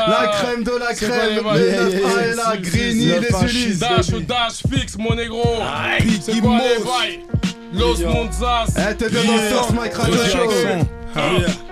la 0.07 0.27
crème 0.27 0.63
de 0.63 0.71
la 0.77 0.93
crème, 0.93 1.35
les 1.35 1.41
bails 1.41 1.59
le 1.59 1.65
Yeah, 1.65 1.83
9 1.85 1.93
yeah, 1.93 2.07
A 2.07 2.21
yeah. 2.21 2.31
et 2.31 2.35
la 2.35 2.69
si. 2.69 3.49
les 3.49 3.65
Ulysses. 3.65 3.79
Dash, 3.79 4.07
dash, 4.09 4.61
fixe, 4.71 4.97
mon 4.97 5.15
négro. 5.15 5.43
C'est 6.21 6.34
Biggie 6.34 6.47
les 6.47 6.84
Moss. 6.84 7.25
Los 7.73 7.97
Monzas. 8.08 8.73
Eh, 8.78 8.95
t'es 8.95 9.10
bien 9.10 9.23
dans 9.23 9.34
le 9.34 9.39
First 9.39 9.73
Mike 9.73 9.93
Radio 9.93 10.15
Show. 10.15 10.47
Direction. 10.47 10.88
Ah. 11.15 11.19
Écoute 11.38 11.65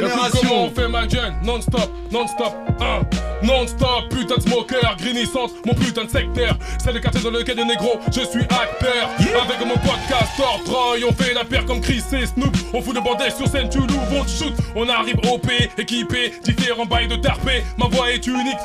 comment 0.00 0.24
Génération. 0.24 0.64
on 0.64 0.70
fait 0.70 0.88
ma 0.88 1.08
jeune, 1.08 1.34
non-stop, 1.44 1.90
non-stop, 2.10 2.54
hein 2.80 3.02
Non-stop, 3.42 4.08
putain 4.10 4.36
de 4.36 4.40
smoker, 4.40 4.96
Centre, 5.32 5.54
mon 5.64 5.74
putain 5.74 6.04
de 6.04 6.10
secteur. 6.10 6.56
C'est 6.82 6.92
le 6.92 7.00
quartier 7.00 7.22
dans 7.22 7.30
lequel 7.30 7.56
des 7.56 7.64
négros, 7.64 7.98
je 8.08 8.20
suis 8.22 8.42
acteur. 8.42 9.10
Avec 9.20 9.66
mon 9.66 9.74
podcast 9.74 10.32
Troy, 10.64 10.96
on 11.08 11.12
fait 11.12 11.34
la 11.34 11.44
paire 11.44 11.64
comme 11.66 11.80
Chris 11.80 12.02
et 12.12 12.26
Snoop. 12.26 12.56
On 12.74 12.82
fout 12.82 12.94
le 12.94 13.00
bordel 13.00 13.30
sur 13.30 13.46
scène, 13.46 13.68
tu 13.68 13.78
loues, 13.78 14.00
on 14.18 14.24
te 14.24 14.30
shoot 14.30 14.54
On 14.74 14.88
arrive 14.88 15.18
OP, 15.30 15.50
équipé, 15.78 16.32
différents 16.42 16.86
bails 16.86 17.08
de 17.08 17.16
tarpé. 17.16 17.62
Ma 17.78 17.86
voix 17.86 18.10
est 18.10 18.26
unique 18.26 18.56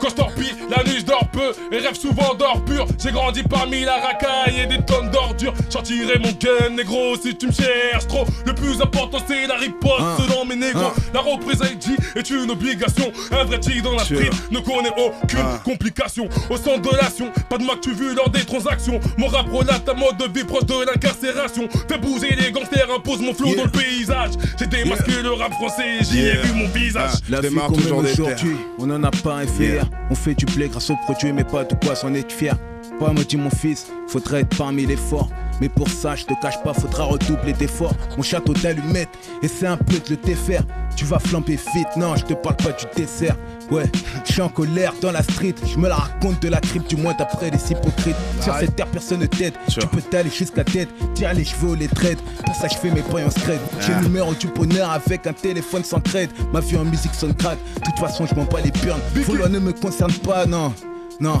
quand 0.00 0.08
je 0.10 0.14
torpille, 0.14 0.54
la 0.70 0.82
nuit 0.84 1.00
je 1.00 1.04
dors 1.04 1.28
peu 1.28 1.52
et 1.70 1.78
rêve 1.78 1.94
souvent 1.94 2.34
d'or 2.34 2.64
pur. 2.64 2.86
J'ai 3.02 3.12
grandi 3.12 3.42
parmi 3.42 3.84
la 3.84 3.96
racaille 3.96 4.60
et 4.62 4.66
des 4.66 4.82
tonnes 4.84 5.10
d'ordures. 5.10 5.54
Sortirai 5.68 6.18
mon 6.18 6.32
gun, 6.32 6.74
négro, 6.76 7.16
si 7.22 7.36
tu 7.36 7.46
me 7.46 7.52
cherches 7.52 8.06
trop. 8.08 8.24
Le 8.46 8.54
plus 8.54 8.80
important 8.80 9.18
c'est 9.26 9.46
la 9.46 9.56
riposte 9.56 10.28
dans 10.28 10.44
mes 10.44 10.56
négros. 10.56 10.92
La 11.12 11.20
représailles 11.20 11.78
G 11.80 11.92
est 12.16 12.30
une 12.30 12.50
obligation. 12.50 13.12
Un 13.30 13.44
vrai 13.44 13.60
tigre 13.60 13.90
dans 13.90 13.96
la 13.96 14.04
street 14.04 14.30
ne 14.50 14.58
connaît 14.60 14.92
aucune 14.96 15.58
complication. 15.64 16.28
Au 16.48 16.56
centre 16.56 16.90
de 16.90 16.96
l'action, 16.96 17.30
pas 17.48 17.58
de 17.58 17.64
moi 17.64 17.76
que 17.76 17.80
tu 17.80 17.92
vu 17.92 18.14
lors 18.14 18.30
des 18.30 18.44
transactions. 18.44 19.00
Mon 19.18 19.26
rap 19.26 19.46
relate 19.52 19.88
un 19.88 19.94
mode 19.94 20.16
de 20.16 20.38
vie 20.38 20.44
proche 20.44 20.64
de 20.64 20.86
l'incarcération. 20.86 21.68
Fais 21.88 21.98
bouger 21.98 22.34
les 22.38 22.50
gangsters, 22.52 22.90
impose 22.94 23.20
mon 23.20 23.34
flow 23.34 23.54
dans 23.54 23.64
le 23.64 23.70
paysage. 23.70 24.32
J'ai 24.58 24.66
démasqué 24.66 25.22
le 25.22 25.32
rap 25.32 25.52
français, 25.54 25.98
j'y 26.00 26.20
ai 26.20 26.32
vu 26.36 26.52
mon 26.54 26.68
visage. 26.68 27.14
La 27.28 27.40
vie 27.40 27.48
qu'on 27.48 27.70
mène 27.70 27.82
toujours 27.82 28.02
des 28.02 28.12
aujourd'hui, 28.12 28.56
on 28.78 28.90
en 28.90 29.02
a 29.04 29.10
pas 29.10 29.34
un 29.34 29.46
faire. 29.46 29.89
On 30.10 30.14
fait 30.14 30.34
du 30.34 30.46
blé 30.46 30.68
grâce 30.68 30.90
au 30.90 30.96
produit, 30.96 31.32
mais 31.32 31.44
pas 31.44 31.64
de 31.64 31.74
quoi 31.74 31.94
s'en 31.94 32.14
être 32.14 32.32
fier. 32.32 32.56
Pas 32.98 33.12
me 33.12 33.24
dit 33.24 33.36
mon 33.36 33.50
fils, 33.50 33.86
faudrait 34.08 34.40
être 34.40 34.56
parmi 34.56 34.86
les 34.86 34.96
forts. 34.96 35.30
Mais 35.60 35.68
pour 35.68 35.88
ça, 35.88 36.16
je 36.16 36.24
te 36.24 36.32
cache 36.40 36.62
pas, 36.62 36.72
faudra 36.72 37.04
redoubler 37.04 37.52
d'efforts. 37.52 37.94
Mon 38.16 38.22
château 38.22 38.54
d'allumettes, 38.54 39.10
et 39.42 39.48
c'est 39.48 39.66
un 39.66 39.76
peu 39.76 39.98
de 39.98 40.10
le 40.10 40.16
défaire. 40.16 40.62
Tu 40.96 41.04
vas 41.04 41.18
flamber 41.18 41.58
vite, 41.74 41.88
non, 41.96 42.16
je 42.16 42.24
te 42.24 42.34
parle 42.34 42.56
pas 42.56 42.72
du 42.72 42.84
dessert. 42.96 43.36
Ouais, 43.70 43.84
je 44.26 44.32
suis 44.32 44.42
en 44.42 44.48
colère 44.48 44.92
dans 45.00 45.12
la 45.12 45.22
street, 45.22 45.54
je 45.64 45.78
me 45.78 45.88
la 45.88 45.96
raconte 45.96 46.42
de 46.42 46.48
la 46.48 46.60
crypte, 46.60 46.90
du 46.90 46.96
moins 46.96 47.14
d'après 47.16 47.50
les 47.50 47.70
hypocrites. 47.70 48.16
Sur 48.40 48.54
cette 48.56 48.74
terre, 48.76 48.88
personne 48.88 49.20
ne 49.20 49.26
t'aide. 49.26 49.54
Tu 49.68 49.86
peux 49.86 50.02
t'aller 50.02 50.30
jusqu'à 50.30 50.64
tête, 50.64 50.88
tire 51.14 51.32
les 51.34 51.44
cheveux, 51.44 51.76
les 51.76 51.88
trades. 51.88 52.20
Pour 52.44 52.54
ça, 52.54 52.68
je 52.68 52.76
fais 52.76 52.90
mes 52.90 53.02
points 53.02 53.24
en 53.24 53.30
scred. 53.30 53.60
J'ai 53.80 53.94
le 53.94 54.02
numéro 54.02 54.34
du 54.34 54.48
bonheur 54.48 54.90
avec 54.90 55.26
un 55.26 55.32
téléphone 55.32 55.84
sans 55.84 56.00
crête. 56.00 56.30
Ma 56.52 56.60
vie 56.60 56.76
en 56.76 56.84
musique 56.84 57.14
sonne 57.14 57.34
crack. 57.34 57.58
De 57.76 57.84
toute 57.84 57.98
façon, 57.98 58.26
je 58.26 58.34
m'en 58.34 58.44
bats 58.44 58.60
les 58.60 58.72
burns. 58.72 59.00
Follow 59.24 59.48
ne 59.48 59.58
me 59.58 59.72
concerne 59.72 60.12
pas, 60.12 60.46
non, 60.46 60.72
non, 61.20 61.40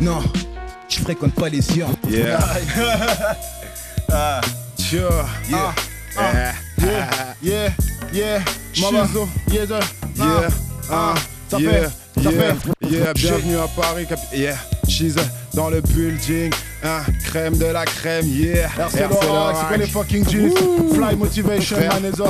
non. 0.00 0.22
Je 0.88 1.00
fréquente 1.00 1.34
pas 1.34 1.48
les 1.48 1.76
urnes. 1.78 1.94
Yeah. 2.08 2.38
Sure. 4.78 5.26
Yeah. 5.50 5.74
Ah. 6.16 6.22
Yeah. 6.28 6.54
Yeah. 6.80 7.08
Yeah. 7.42 7.68
Yeah. 8.12 8.40
Yeah. 9.50 9.66
Yeah. 10.16 10.48
Ah. 10.90 11.14
Ça 11.50 11.58
Yeah. 11.58 11.70
fait. 11.72 12.22
Ça 12.22 12.30
Yeah. 12.30 12.54
fait. 12.54 12.88
Yeah. 12.88 13.12
Bienvenue 13.14 13.56
à 13.58 13.66
Paris. 13.68 14.06
cap- 14.06 14.20
Yeah. 14.32 14.54
She's 14.88 15.16
dans 15.54 15.70
le 15.70 15.80
building. 15.80 16.52
Hein. 16.84 17.00
Crème 17.24 17.56
de 17.58 17.66
la 17.66 17.84
crème. 17.84 18.26
Yeah. 18.28 18.68
RC 18.78 19.00
Lorax, 19.26 19.58
c'est 19.60 19.66
quoi 19.66 19.76
les 19.76 19.86
fucking 19.86 20.24
G's 20.24 20.54
Fly 20.94 21.16
Motivation, 21.16 21.76
man, 21.78 22.02
les 22.02 22.20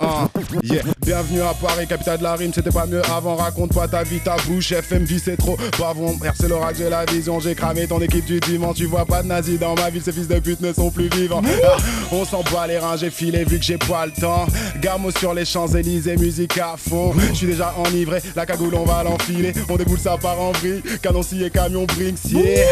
ah, 0.00 0.16
Ah, 0.16 0.28
yeah. 0.62 0.82
Bienvenue 1.04 1.42
à 1.42 1.54
Paris, 1.54 1.86
capitale 1.86 2.18
de 2.18 2.22
la 2.24 2.34
rime, 2.34 2.52
c'était 2.52 2.70
pas 2.70 2.86
mieux 2.86 3.02
avant. 3.10 3.36
Raconte 3.36 3.72
pas 3.74 3.86
ta 3.86 4.02
vie, 4.02 4.18
ta 4.18 4.36
bouche. 4.46 4.72
FMV, 4.72 5.18
c'est 5.22 5.36
trop. 5.36 5.56
Bavon, 5.78 6.18
c'est 6.38 6.48
l'oracle, 6.48 6.78
j'ai 6.78 6.90
la 6.90 7.04
vision. 7.04 7.38
J'ai 7.38 7.54
cramé 7.54 7.86
ton 7.86 8.00
équipe 8.00 8.24
du 8.24 8.40
dimanche. 8.40 8.76
Tu 8.76 8.86
vois 8.86 9.04
pas 9.04 9.22
de 9.22 9.28
nazis 9.28 9.58
dans 9.58 9.74
ma 9.74 9.90
ville, 9.90 10.02
ces 10.02 10.12
fils 10.12 10.26
de 10.26 10.38
pute 10.38 10.60
ne 10.60 10.72
sont 10.72 10.90
plus 10.90 11.08
vivants. 11.08 11.42
Ah, 11.64 11.76
on 12.12 12.24
s'en 12.24 12.42
bat 12.42 12.66
les 12.66 12.78
reins, 12.78 12.96
j'ai 12.96 13.10
filé 13.10 13.44
vu 13.44 13.58
que 13.58 13.64
j'ai 13.64 13.78
pas 13.78 14.06
le 14.06 14.12
temps. 14.12 14.46
Gamo 14.80 15.10
sur 15.10 15.34
les 15.34 15.44
Champs-Élysées, 15.44 16.16
musique 16.16 16.58
à 16.58 16.76
fond. 16.76 17.14
Je 17.30 17.34
suis 17.34 17.46
déjà 17.46 17.74
enivré, 17.76 18.20
la 18.34 18.46
cagoule, 18.46 18.74
on 18.74 18.84
va 18.84 19.02
l'enfiler. 19.02 19.52
On 19.68 19.76
déboule 19.76 19.98
ça 19.98 20.16
part 20.16 20.40
en 20.40 20.52
vrille. 20.52 20.82
Canon 21.02 21.22
et 21.22 21.50
camion 21.50 21.86
Brinks, 21.86 22.24
yeah. 22.30 22.66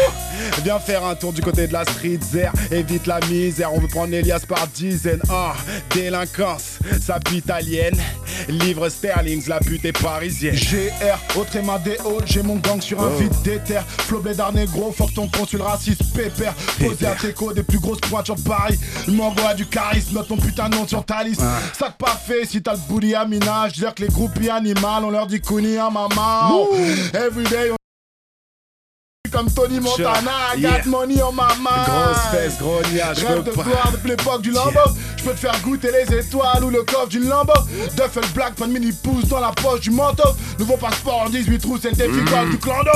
Viens 0.63 0.79
faire 0.79 1.05
un 1.05 1.15
tour 1.15 1.31
du 1.31 1.41
côté 1.41 1.67
de 1.67 1.73
la 1.73 1.83
street, 1.85 2.19
zer. 2.21 2.51
Évite 2.71 3.07
la 3.07 3.19
misère, 3.29 3.73
on 3.73 3.79
veut 3.79 3.87
prendre 3.87 4.13
Elias 4.13 4.43
par 4.47 4.67
dizaines. 4.67 5.21
Ah, 5.29 5.53
délinquance, 5.93 6.79
italienne. 7.33 7.95
Livre 8.47 8.89
sterlings, 8.89 9.47
la 9.47 9.59
pute 9.59 9.85
est 9.85 9.99
parisienne. 9.99 10.55
GR, 10.55 11.39
autre 11.39 11.57
halls, 11.57 12.25
j'ai 12.25 12.43
mon 12.43 12.57
gang 12.57 12.81
sur 12.81 13.01
un 13.01 13.09
oh. 13.13 13.19
vide 13.19 13.41
d'éther. 13.43 13.81
Flobé 13.87 14.31
gros, 14.71 14.91
fuck 14.91 15.13
ton 15.13 15.27
consul 15.27 15.61
raciste, 15.61 16.13
pépère. 16.13 16.53
Posé 16.79 17.05
à 17.07 17.15
Teco, 17.15 17.53
des 17.53 17.63
plus 17.63 17.79
grosses 17.79 18.01
pointes 18.01 18.25
sur 18.25 18.35
Paris. 18.43 18.77
M'envoie 19.07 19.53
du 19.53 19.65
charisme, 19.65 20.15
note 20.15 20.27
ton 20.27 20.37
putain 20.37 20.69
de 20.69 20.75
nom 20.75 20.87
sur 20.87 21.03
ta 21.05 21.23
liste. 21.23 21.41
Ah. 21.43 21.59
Ça 21.77 21.89
pas 21.89 22.19
fait 22.25 22.45
si 22.45 22.61
t'as 22.61 22.73
le 22.73 22.79
booty 22.87 23.15
à 23.15 23.25
minage. 23.25 23.73
Dire 23.73 23.93
que 23.93 24.03
les 24.03 24.09
groupies 24.09 24.49
animales, 24.49 25.03
on 25.05 25.11
leur 25.11 25.27
dit 25.27 25.41
Kuni 25.41 25.77
à 25.77 25.89
maman. 25.89 26.67
Everyday, 27.13 27.74
comme 29.35 29.51
Tony 29.51 29.81
Montana, 29.81 30.55
yeah. 30.55 30.77
got 30.77 30.85
money 30.85 31.21
on 31.21 31.33
my 31.33 31.53
mind. 31.59 31.85
Grosse 31.85 32.25
fesse, 32.31 32.57
gros 32.57 32.81
niage, 32.93 33.19
je 33.19 33.25
veux 33.25 33.43
de 33.43 33.51
gloire 33.51 33.91
depuis 33.91 34.09
l'époque 34.09 34.41
du 34.41 34.51
Lambo. 34.51 34.79
Je 35.17 35.23
peux 35.23 35.31
te 35.31 35.39
faire 35.39 35.61
goûter 35.61 35.89
les 35.91 36.19
étoiles 36.19 36.63
ou 36.63 36.69
le 36.69 36.83
coffre 36.83 37.09
d'une 37.09 37.27
Lambo. 37.27 37.53
Duffel 37.97 38.23
Black, 38.33 38.55
pas 38.55 38.65
de 38.65 38.71
mini 38.71 38.93
pouce 38.93 39.25
dans 39.25 39.41
la 39.41 39.51
poche 39.51 39.81
du 39.81 39.91
manteau. 39.91 40.29
Nouveau 40.57 40.77
passeport 40.77 41.23
en 41.23 41.29
18 41.29 41.59
trous, 41.59 41.77
c'est 41.81 41.97
le 41.97 42.07
mm. 42.07 42.49
du 42.51 42.57
clando. 42.59 42.91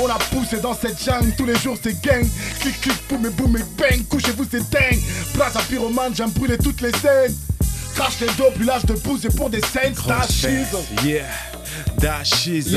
On 0.00 0.08
a 0.08 0.18
poussé 0.32 0.56
dans 0.58 0.74
cette 0.74 1.00
jungle, 1.00 1.32
tous 1.36 1.46
les 1.46 1.56
jours 1.56 1.76
c'est 1.80 2.00
gang. 2.02 2.26
Clic, 2.60 2.80
clic, 2.80 2.96
boum 3.08 3.26
et 3.26 3.30
boum 3.30 3.56
et 3.56 3.64
bang. 3.78 4.04
Couchez-vous, 4.08 4.46
c'est 4.50 4.68
dingue. 4.70 5.00
Place 5.34 5.54
à 5.54 5.60
pyromane, 5.60 6.12
j'aime 6.14 6.30
brûler 6.30 6.58
toutes 6.58 6.80
les 6.80 6.92
scènes. 6.92 7.34
Crache 7.94 8.18
les 8.20 8.26
dos, 8.36 8.50
plus 8.52 8.64
l'âge 8.64 8.84
de 8.84 8.94
pouce 8.94 9.24
et 9.24 9.28
pour 9.28 9.48
des 9.48 9.60
scènes, 9.60 9.94
Yeah. 11.04 11.53
Dashiz, 11.98 12.76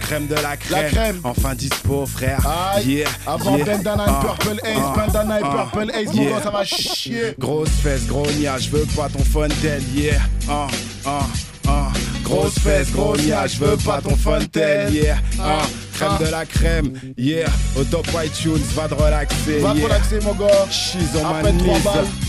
crème 0.00 0.26
de 0.26 0.34
la 0.34 0.56
crème. 0.56 0.82
la 0.82 0.90
crème. 0.90 1.20
Enfin 1.24 1.54
dispo, 1.54 2.06
frère. 2.06 2.40
Yeah. 2.84 3.08
Avant 3.26 3.56
yeah. 3.56 3.64
Bandana 3.64 4.04
et 4.04 4.08
ah. 4.08 4.20
Purple 4.22 4.60
Ace, 4.64 4.78
ah. 4.78 4.94
Bandana 4.96 5.40
et 5.40 5.42
ah. 5.44 5.68
Purple 5.72 5.90
Ace, 5.94 6.14
mon 6.14 6.24
gars, 6.24 6.42
ça 6.42 6.50
va 6.50 6.64
chier. 6.64 7.34
Grosse 7.38 7.68
fesse, 7.82 8.06
gros 8.06 8.30
nia, 8.32 8.58
je 8.58 8.70
veux 8.70 8.86
pas 8.96 9.08
ton 9.08 9.24
fontaine, 9.24 9.82
yeah. 9.94 10.20
Ah, 10.48 10.66
ah, 11.06 11.26
ah. 11.68 11.92
Grosse 12.22 12.58
fesse, 12.58 12.90
gros 12.90 13.16
nia, 13.16 13.46
je 13.46 13.58
veux 13.58 13.76
pas 13.76 14.00
ton 14.00 14.16
fontaine, 14.16 14.92
yeah. 14.92 15.18
Ah. 15.40 15.62
Crème 15.94 16.18
de 16.26 16.30
la 16.30 16.44
crème, 16.44 16.92
yeah. 17.16 17.48
Au 17.78 17.84
top 17.84 18.06
iTunes, 18.24 18.62
va 18.74 18.88
te 18.88 18.94
relaxer. 18.94 19.58
Va 19.60 19.72
te 19.74 19.82
relaxer, 19.82 20.18
mon 20.20 20.34
gars. 20.34 20.66
She's 20.70 21.14
on 21.16 21.42
my 21.42 21.52
knees. 21.52 22.23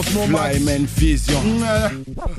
Flyman 0.00 0.86
Vision. 0.96 1.42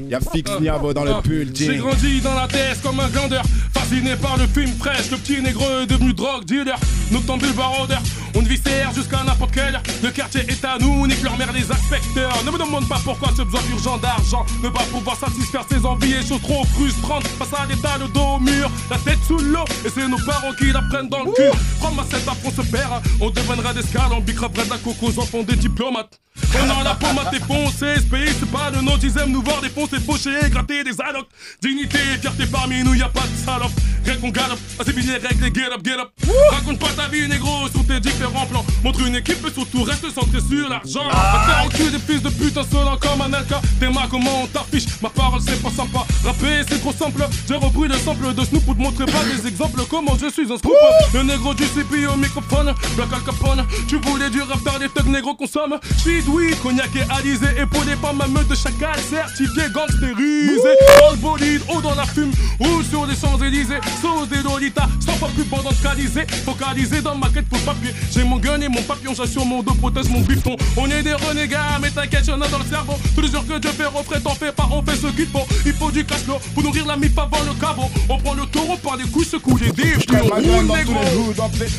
Y'a 0.09 0.19
Fix 0.19 0.49
Niavo 0.59 0.93
dans 0.93 1.03
le 1.03 1.21
building. 1.21 1.71
J'ai 1.71 1.77
grandi 1.77 2.21
dans 2.21 2.33
la 2.33 2.47
tête 2.47 2.81
comme 2.81 2.99
un 2.99 3.07
glandeur. 3.09 3.43
Fasciné 3.73 4.15
par 4.15 4.37
le 4.37 4.47
film 4.47 4.71
fraîche, 4.77 5.11
le 5.11 5.17
petit 5.17 5.41
négro 5.41 5.65
est 5.81 5.85
devenu 5.85 6.13
drogue 6.13 6.45
dealer. 6.45 6.77
Noctambule 7.11 7.53
barodeur, 7.53 8.01
on 8.35 8.41
viscère 8.41 8.91
jusqu'à 8.93 9.23
n'importe 9.23 9.51
quel. 9.53 9.79
Le 10.01 10.09
quartier 10.09 10.41
est 10.41 10.65
à 10.65 10.77
nous, 10.79 11.05
nique 11.07 11.21
leur 11.21 11.37
mère 11.37 11.51
les 11.53 11.69
inspecteurs. 11.71 12.43
Ne 12.45 12.51
me 12.51 12.57
demande 12.57 12.87
pas 12.87 12.99
pourquoi 13.03 13.29
ce 13.35 13.43
besoin 13.43 13.61
urgent 13.71 13.97
d'argent. 13.97 14.45
Ne 14.63 14.69
pas 14.69 14.83
pouvoir 14.91 15.17
satisfaire 15.17 15.65
ses 15.69 15.85
envies 15.85 16.13
et 16.13 16.25
choses 16.25 16.41
trop 16.41 16.63
frustrantes. 16.65 17.27
Face 17.27 17.59
à 17.59 17.67
des 17.67 17.79
tas 17.79 17.97
de 17.99 18.11
dos 18.11 18.37
au 18.37 18.39
mur, 18.39 18.71
la 18.89 18.97
tête 18.97 19.19
sous 19.27 19.37
l'eau. 19.39 19.65
Et 19.85 19.89
c'est 19.93 20.07
nos 20.07 20.17
parents 20.25 20.53
qui 20.57 20.71
la 20.71 20.81
prennent 20.89 21.09
dans 21.09 21.23
le 21.23 21.31
cul. 21.31 21.57
Prends 21.79 21.91
ma 21.91 22.03
cette 22.09 22.23
on 22.45 22.51
se 22.51 22.67
perd. 22.67 23.01
On 23.19 23.29
deviendra 23.29 23.73
des 23.73 23.83
scales, 23.83 24.11
on 24.11 24.21
bicra 24.21 24.49
de 24.49 24.57
la 24.69 24.77
coco 24.77 25.07
enfants 25.19 25.43
des 25.43 25.55
diplomates. 25.55 26.22
On 26.61 26.69
a 26.69 26.83
la 26.83 26.93
pomme 26.95 27.17
à 27.17 27.29
défoncer, 27.31 27.95
ce 27.97 28.01
pays 28.01 28.29
c'est 28.39 28.49
pas 28.51 28.69
de 28.69 28.79
nos 28.81 28.97
dixièmes, 28.97 29.31
nous 29.31 29.41
voir 29.41 29.59
défoncer, 29.61 29.97
faucher, 29.99 30.49
gratter 30.49 30.83
des 30.83 30.99
allocs. 31.01 31.27
Dignité 31.61 31.97
et 32.13 32.17
fierté 32.19 32.45
parmi 32.45 32.83
nous, 32.83 32.93
y 32.93 33.01
a 33.01 33.09
pas 33.09 33.21
de 33.21 33.45
salope. 33.45 33.71
Rien 34.05 34.17
qu'on 34.17 34.29
galope, 34.29 34.59
assez 34.79 34.91
bien 34.91 35.03
les 35.13 35.27
règles, 35.27 35.55
get 35.55 35.71
up, 35.71 35.81
get 35.83 35.99
up. 35.99 36.11
Raconte 36.51 36.79
pas 36.79 36.89
ta 36.95 37.07
vie, 37.07 37.27
négro, 37.27 37.69
sur 37.71 37.85
tes 37.85 37.99
différents 37.99 38.45
plans. 38.45 38.65
Montre 38.83 39.01
une 39.07 39.15
équipe 39.15 39.45
et 39.47 39.53
surtout 39.53 39.83
reste 39.83 40.09
centré 40.13 40.39
sur 40.41 40.69
l'argent. 40.69 41.07
Va 41.09 41.69
faire 41.71 41.91
des 41.91 41.99
fils 41.99 42.21
de 42.21 42.29
pute 42.29 42.57
insolents 42.57 42.97
comme 42.97 43.21
un 43.21 43.33
alka. 43.33 43.61
T'es 43.79 43.89
ma 43.89 44.07
comment 44.07 44.43
on 44.43 44.47
t'affiche, 44.47 44.85
ma 45.01 45.09
parole 45.09 45.39
c'est 45.41 45.61
pas 45.61 45.71
sympa. 45.71 46.05
Rapper 46.23 46.63
c'est 46.67 46.79
trop 46.79 46.93
simple, 46.93 47.25
j'ai 47.47 47.55
repris 47.55 47.87
le 47.87 47.97
sample 47.97 48.33
de 48.33 48.43
Snoop 48.43 48.65
pour 48.65 48.75
te 48.75 48.81
montrer 48.81 49.05
pas 49.05 49.23
des 49.23 49.47
exemples 49.47 49.81
comment 49.89 50.17
je 50.21 50.29
suis 50.29 50.51
un 50.51 50.57
scoop. 50.57 50.73
Le 51.13 51.23
négro 51.23 51.53
du 51.53 51.63
CP 51.63 52.05
au 52.07 52.17
microphone, 52.17 52.73
Black 52.95 53.09
Al 53.13 53.23
Capone. 53.23 53.65
Tu 53.87 53.97
voulais 53.97 54.29
du 54.29 54.41
rap 54.41 54.59
les 54.79 54.89
thugs 54.89 55.09
négro 55.09 55.33
consomme. 55.35 55.79
Oui, 56.05 56.21
cognac 56.61 56.89
et 56.95 57.03
alisé, 57.11 57.47
épaulé 57.59 57.95
par 58.01 58.13
ma 58.13 58.27
meute 58.27 58.47
de 58.47 58.55
chacal, 58.55 58.95
certifié 59.09 59.63
gangstérisé. 59.73 60.71
Dans 60.99 61.11
le 61.11 61.17
bolide, 61.17 61.61
haut 61.69 61.81
dans 61.81 61.95
la 61.95 62.05
fume, 62.05 62.31
ou 62.59 62.83
sur 62.83 63.05
les 63.05 63.15
Champs-Élysées, 63.15 63.79
sauce 64.01 64.29
des 64.29 64.41
Lolita, 64.43 64.87
sans 64.99 65.13
pas 65.13 65.27
plus 65.27 65.43
bandantalisé, 65.43 66.25
focalisé 66.45 67.01
dans 67.01 67.15
ma 67.15 67.29
quête 67.29 67.47
pour 67.47 67.59
papier. 67.59 67.93
J'ai 68.11 68.23
mon 68.23 68.37
gun 68.37 68.59
et 68.61 68.69
mon 68.69 68.81
papillon, 68.81 69.13
j'assure 69.13 69.45
mon 69.45 69.63
dos, 69.63 69.73
protège 69.73 70.09
mon 70.09 70.21
bifton. 70.21 70.55
On 70.77 70.89
est 70.89 71.03
des 71.03 71.13
renégats, 71.13 71.79
mais 71.81 71.89
t'inquiète, 71.89 72.27
y'en 72.27 72.41
a 72.41 72.47
dans 72.47 72.59
le 72.59 72.65
cerveau. 72.65 72.93
Tous 73.15 73.21
les 73.21 73.31
jours 73.31 73.45
que 73.47 73.57
Dieu 73.59 73.71
fait 73.71 73.85
refrain, 73.85 74.19
t'en 74.19 74.35
fais 74.35 74.51
pas, 74.51 74.67
on 74.71 74.81
fait 74.81 74.95
ce 74.95 75.07
qu'il 75.07 75.27
faut. 75.27 75.45
Il 75.65 75.73
faut 75.73 75.91
du 75.91 76.05
cash 76.05 76.21
pour 76.53 76.63
nourrir 76.63 76.85
la 76.85 76.97
mif 76.97 77.17
avant 77.17 77.43
le 77.43 77.53
caveau. 77.59 77.89
On 78.09 78.17
prend 78.17 78.33
le 78.33 78.45
taureau 78.45 78.77
par 78.77 78.97
les 78.97 79.05
couilles, 79.05 79.25
secoue 79.25 79.57
les 79.57 79.71
dives, 79.71 79.99
puis 80.07 80.17
on 80.21 80.27
roule 80.35 80.77
les 80.77 80.83
gros. 80.83 81.33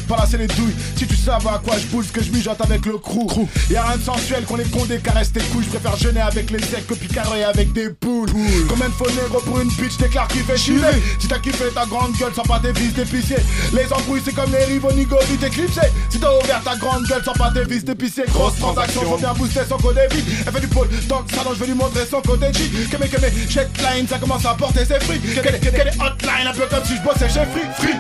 Pas 0.09 0.17
lasser 0.17 0.39
les 0.39 0.47
douilles, 0.47 0.75
si 0.97 1.07
tu 1.07 1.17
savais 1.17 1.49
à 1.49 1.61
quoi 1.65 1.77
je 1.79 1.87
pousse, 1.87 2.11
que 2.11 2.23
je 2.23 2.31
mijote 2.31 2.61
avec 2.61 2.87
le 2.87 2.99
crew. 2.99 3.27
Y'a 3.71 3.83
rien 3.83 3.97
de 3.97 4.03
sensuel 4.03 4.45
qu'on 4.55 4.61
est 4.61 4.71
condé, 4.71 4.99
caresse 4.99 5.33
tes 5.33 5.41
couilles, 5.41 5.65
je 5.65 5.71
préfère 5.71 5.97
jeûner 5.97 6.21
avec 6.21 6.51
les 6.51 6.61
secs 6.61 6.87
que 6.87 6.95
picarer 6.95 7.45
avec 7.45 7.73
des 7.73 7.91
poules. 7.91 8.29
Combien 8.69 8.89
de 8.89 8.93
faux 8.93 9.11
négro 9.11 9.41
pour 9.41 9.61
une 9.61 9.69
bitch, 9.69 9.97
déclare 9.99 10.29
qui 10.29 10.39
fait 10.39 10.57
chier. 10.57 10.77
Si 11.19 11.27
t'as 11.27 11.39
kiffé 11.39 11.65
ta 11.75 11.85
grande 11.87 12.13
gueule 12.17 12.33
sans 12.35 12.43
pas 12.43 12.61
tes 12.61 12.73
vis 12.73 12.93
d'épicier. 12.93 13.37
Les 13.73 13.93
embrouilles, 13.93 14.23
c'est 14.25 14.35
comme 14.35 14.53
les 14.53 14.65
rivaux 14.65 14.93
nigo 14.93 15.17
vite 15.29 15.43
éclipsés. 15.43 15.91
Si 16.09 16.19
t'as 16.21 16.33
ouvert 16.39 16.63
ta 16.63 16.77
grande 16.77 17.05
gueule 17.07 17.23
sans 17.25 17.33
pas 17.33 17.51
tes 17.53 17.65
vis 17.65 17.85
d'épicier. 17.85 18.25
Grosse 18.29 18.57
transaction, 18.59 19.03
faut 19.03 19.17
bien 19.17 19.33
booster 19.35 19.61
son 19.69 19.77
côté 19.77 20.01
vide. 20.13 20.25
Elle 20.47 20.53
fait 20.53 20.61
du 20.61 20.69
pôle 20.69 20.89
dans 21.09 21.21
le 21.21 21.35
salon, 21.35 21.51
je 21.55 21.61
vais 21.61 21.67
lui 21.67 21.75
montrer 21.75 22.07
son 22.09 22.21
côté 22.21 22.47
G. 22.53 22.71
Keme 22.91 23.09
keme, 23.09 23.27
line, 23.27 24.07
ça 24.09 24.19
commence 24.19 24.45
à 24.45 24.55
porter 24.55 24.85
ses 24.85 25.01
fruits. 25.01 25.21
Quelle 25.43 25.55
est 25.57 26.01
hotline, 26.01 26.47
un 26.47 26.53
peu 26.53 26.67
comme 26.71 26.85
si 26.85 26.97
je 26.97 27.03
bossais 27.03 27.29
chez 27.29 27.47
Free 27.47 27.69
Free. 27.79 27.99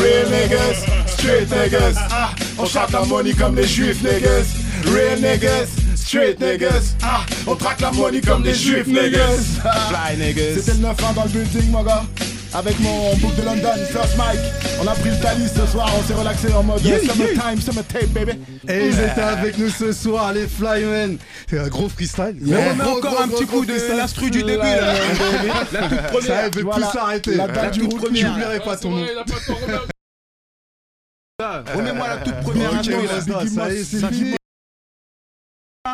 Real 0.00 0.28
niggas, 0.30 0.86
straight 1.06 1.50
niggas. 1.50 1.94
Ah, 2.10 2.30
on 2.58 2.66
chante 2.66 2.92
la 2.92 3.04
money 3.04 3.32
comme 3.32 3.56
les 3.56 3.66
juifs 3.66 4.02
niggas. 4.02 4.46
Real 4.86 5.20
niggas. 5.20 5.68
Street 5.94 6.36
niggas, 6.40 6.94
ah, 7.02 7.24
on 7.46 7.54
traque 7.54 7.80
la 7.80 7.90
money 7.92 8.20
comme 8.20 8.42
des 8.42 8.54
juifs 8.54 8.86
niggas. 8.86 9.60
Fly 9.88 10.16
niggas. 10.18 10.56
C'était 10.56 10.72
le 10.78 10.88
9-1 10.88 11.14
dans 11.14 11.24
le 11.24 11.28
building, 11.28 11.70
mon 11.70 11.82
gars. 11.82 12.04
Avec 12.52 12.78
mon 12.80 13.16
book 13.16 13.34
de 13.36 13.42
London, 13.42 13.72
First 13.90 14.16
Mike. 14.18 14.40
On 14.82 14.86
a 14.86 14.94
pris 14.94 15.10
le 15.10 15.20
talis 15.20 15.48
ce 15.48 15.64
soir, 15.66 15.90
on 15.96 16.02
s'est 16.02 16.12
relaxé 16.12 16.52
en 16.52 16.62
mode 16.62 16.84
yeah, 16.84 16.98
summertime, 16.98 17.54
yeah. 17.54 17.60
summer 17.60 17.84
tape, 17.84 18.08
baby. 18.08 18.32
Et 18.68 18.88
ils 18.88 19.00
étaient 19.00 19.20
avec 19.22 19.56
nous 19.56 19.70
ce 19.70 19.92
soir, 19.92 20.32
les 20.34 20.46
Flymen. 20.46 21.16
C'est 21.48 21.60
un 21.60 21.68
gros 21.68 21.88
freestyle. 21.88 22.36
Yeah. 22.42 22.74
On 22.84 22.98
encore 22.98 23.22
un 23.22 23.28
petit 23.28 23.46
coup 23.46 23.64
de 23.64 23.72
l'instru 23.96 24.30
du 24.30 24.42
début, 24.42 24.58
là. 24.58 24.94
La 25.72 25.88
toute 25.88 26.02
première. 26.08 26.26
Ça 26.26 26.50
veut 26.50 26.64
plus 26.64 26.82
s'arrêter. 26.92 27.34
La 27.36 27.48
date 27.48 27.74
du 27.74 27.88
premier. 27.88 28.20
J'oublierai 28.20 28.60
pas 28.60 28.76
ton 28.76 28.90
nom. 28.90 29.06
Remets-moi 31.74 32.08
la 32.08 32.16
toute 32.18 32.40
première 32.42 32.74
intro. 32.74 32.98
Ça 33.46 34.10
y 34.10 34.36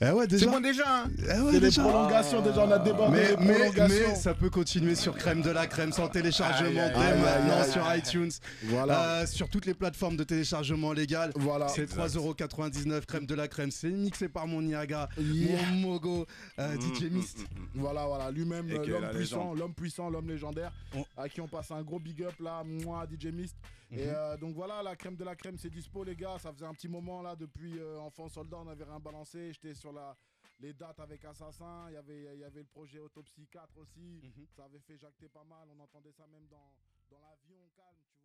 est, 0.00 0.06
c'est 0.06 0.08
fini. 0.08 0.18
Ouais, 0.18 0.26
déjà. 0.26 0.44
C'est 0.44 0.50
bon 0.50 0.60
déjà. 0.60 0.84
Hein. 0.88 1.10
Ouais, 1.44 1.52
c'est 1.52 1.60
des 1.60 1.70
prolongations, 1.70 2.42
déjà 2.42 2.64
on 2.64 2.70
a 2.70 2.78
débordé. 2.78 3.18
Mais, 3.40 3.46
mais, 3.46 3.88
mais, 3.88 4.14
ça 4.14 4.34
peut 4.34 4.50
continuer 4.50 4.94
sur 4.94 5.16
Crème 5.16 5.42
de 5.42 5.50
la 5.50 5.66
Crème 5.66 5.92
sans 5.92 6.08
téléchargement 6.08 6.88
dès 6.88 7.16
maintenant 7.16 7.64
sur 7.64 7.94
iTunes. 7.94 8.30
Voilà. 8.64 9.04
Euh, 9.04 9.26
sur 9.26 9.48
toutes 9.48 9.66
les 9.66 9.74
plateformes 9.74 10.16
de 10.16 10.24
téléchargement 10.24 10.92
légal. 10.92 11.32
Voilà. 11.36 11.68
C'est 11.68 11.90
3,99€ 11.90 13.04
Crème 13.06 13.26
de 13.26 13.34
la 13.34 13.48
Crème. 13.48 13.70
C'est 13.70 13.90
mixé 13.90 14.28
par 14.28 14.46
mon 14.46 14.62
Niaga, 14.62 15.08
mon 15.18 15.74
Mogo, 15.76 16.26
euh, 16.58 16.76
mm, 16.76 16.80
DJ 16.80 17.02
mm, 17.04 17.14
Mist. 17.14 17.38
Mm, 17.38 17.44
voilà, 17.74 18.06
voilà. 18.06 18.30
Lui-même, 18.30 18.68
l'homme 18.68 19.10
puissant, 19.10 19.54
l'homme 19.54 19.74
puissant, 19.74 20.10
l'homme 20.10 20.28
légendaire. 20.28 20.72
À 21.16 21.28
qui 21.28 21.40
on 21.40 21.48
passe 21.48 21.70
un 21.70 21.82
gros 21.82 21.98
big 21.98 22.22
up 22.22 22.34
là, 22.40 22.62
moi, 22.64 23.06
DJ 23.10 23.26
Mist. 23.26 23.56
Et 23.96 24.06
mhm. 24.06 24.12
euh, 24.14 24.36
donc 24.36 24.54
voilà, 24.54 24.82
la 24.82 24.96
crème 24.96 25.14
de 25.14 25.24
la 25.24 25.36
crème, 25.36 25.56
c'est 25.58 25.70
dispo, 25.70 26.04
les 26.04 26.16
gars. 26.16 26.36
Ça 26.38 26.52
faisait 26.52 26.66
un 26.66 26.74
petit 26.74 26.88
moment 26.88 27.22
là, 27.22 27.36
depuis 27.38 27.78
euh, 27.78 27.98
Enfant 28.00 28.28
Soldat, 28.28 28.56
on 28.64 28.68
avait 28.68 28.84
rien 28.84 28.98
balancé. 28.98 29.52
J'étais 29.52 29.74
sur 29.84 29.92
la, 29.92 30.16
les 30.60 30.72
dates 30.72 30.98
avec 30.98 31.22
Assassin. 31.26 31.90
Il 31.90 31.92
y 31.92 31.96
avait, 31.96 32.34
il 32.36 32.40
y 32.40 32.44
avait 32.44 32.60
le 32.60 32.66
projet 32.66 32.98
Autopsie 33.00 33.46
4 33.48 33.76
aussi. 33.76 34.22
Mhm. 34.22 34.46
Ça 34.56 34.64
avait 34.64 34.80
fait 34.80 34.96
jacter 34.96 35.28
pas 35.28 35.44
mal. 35.44 35.68
On 35.76 35.78
entendait 35.78 36.12
ça 36.12 36.26
même 36.26 36.46
dans, 36.48 36.72
dans 37.10 37.20
l'avion 37.20 37.68
calme. 37.76 38.00
Tu 38.16 38.22
voyez. 38.22 38.23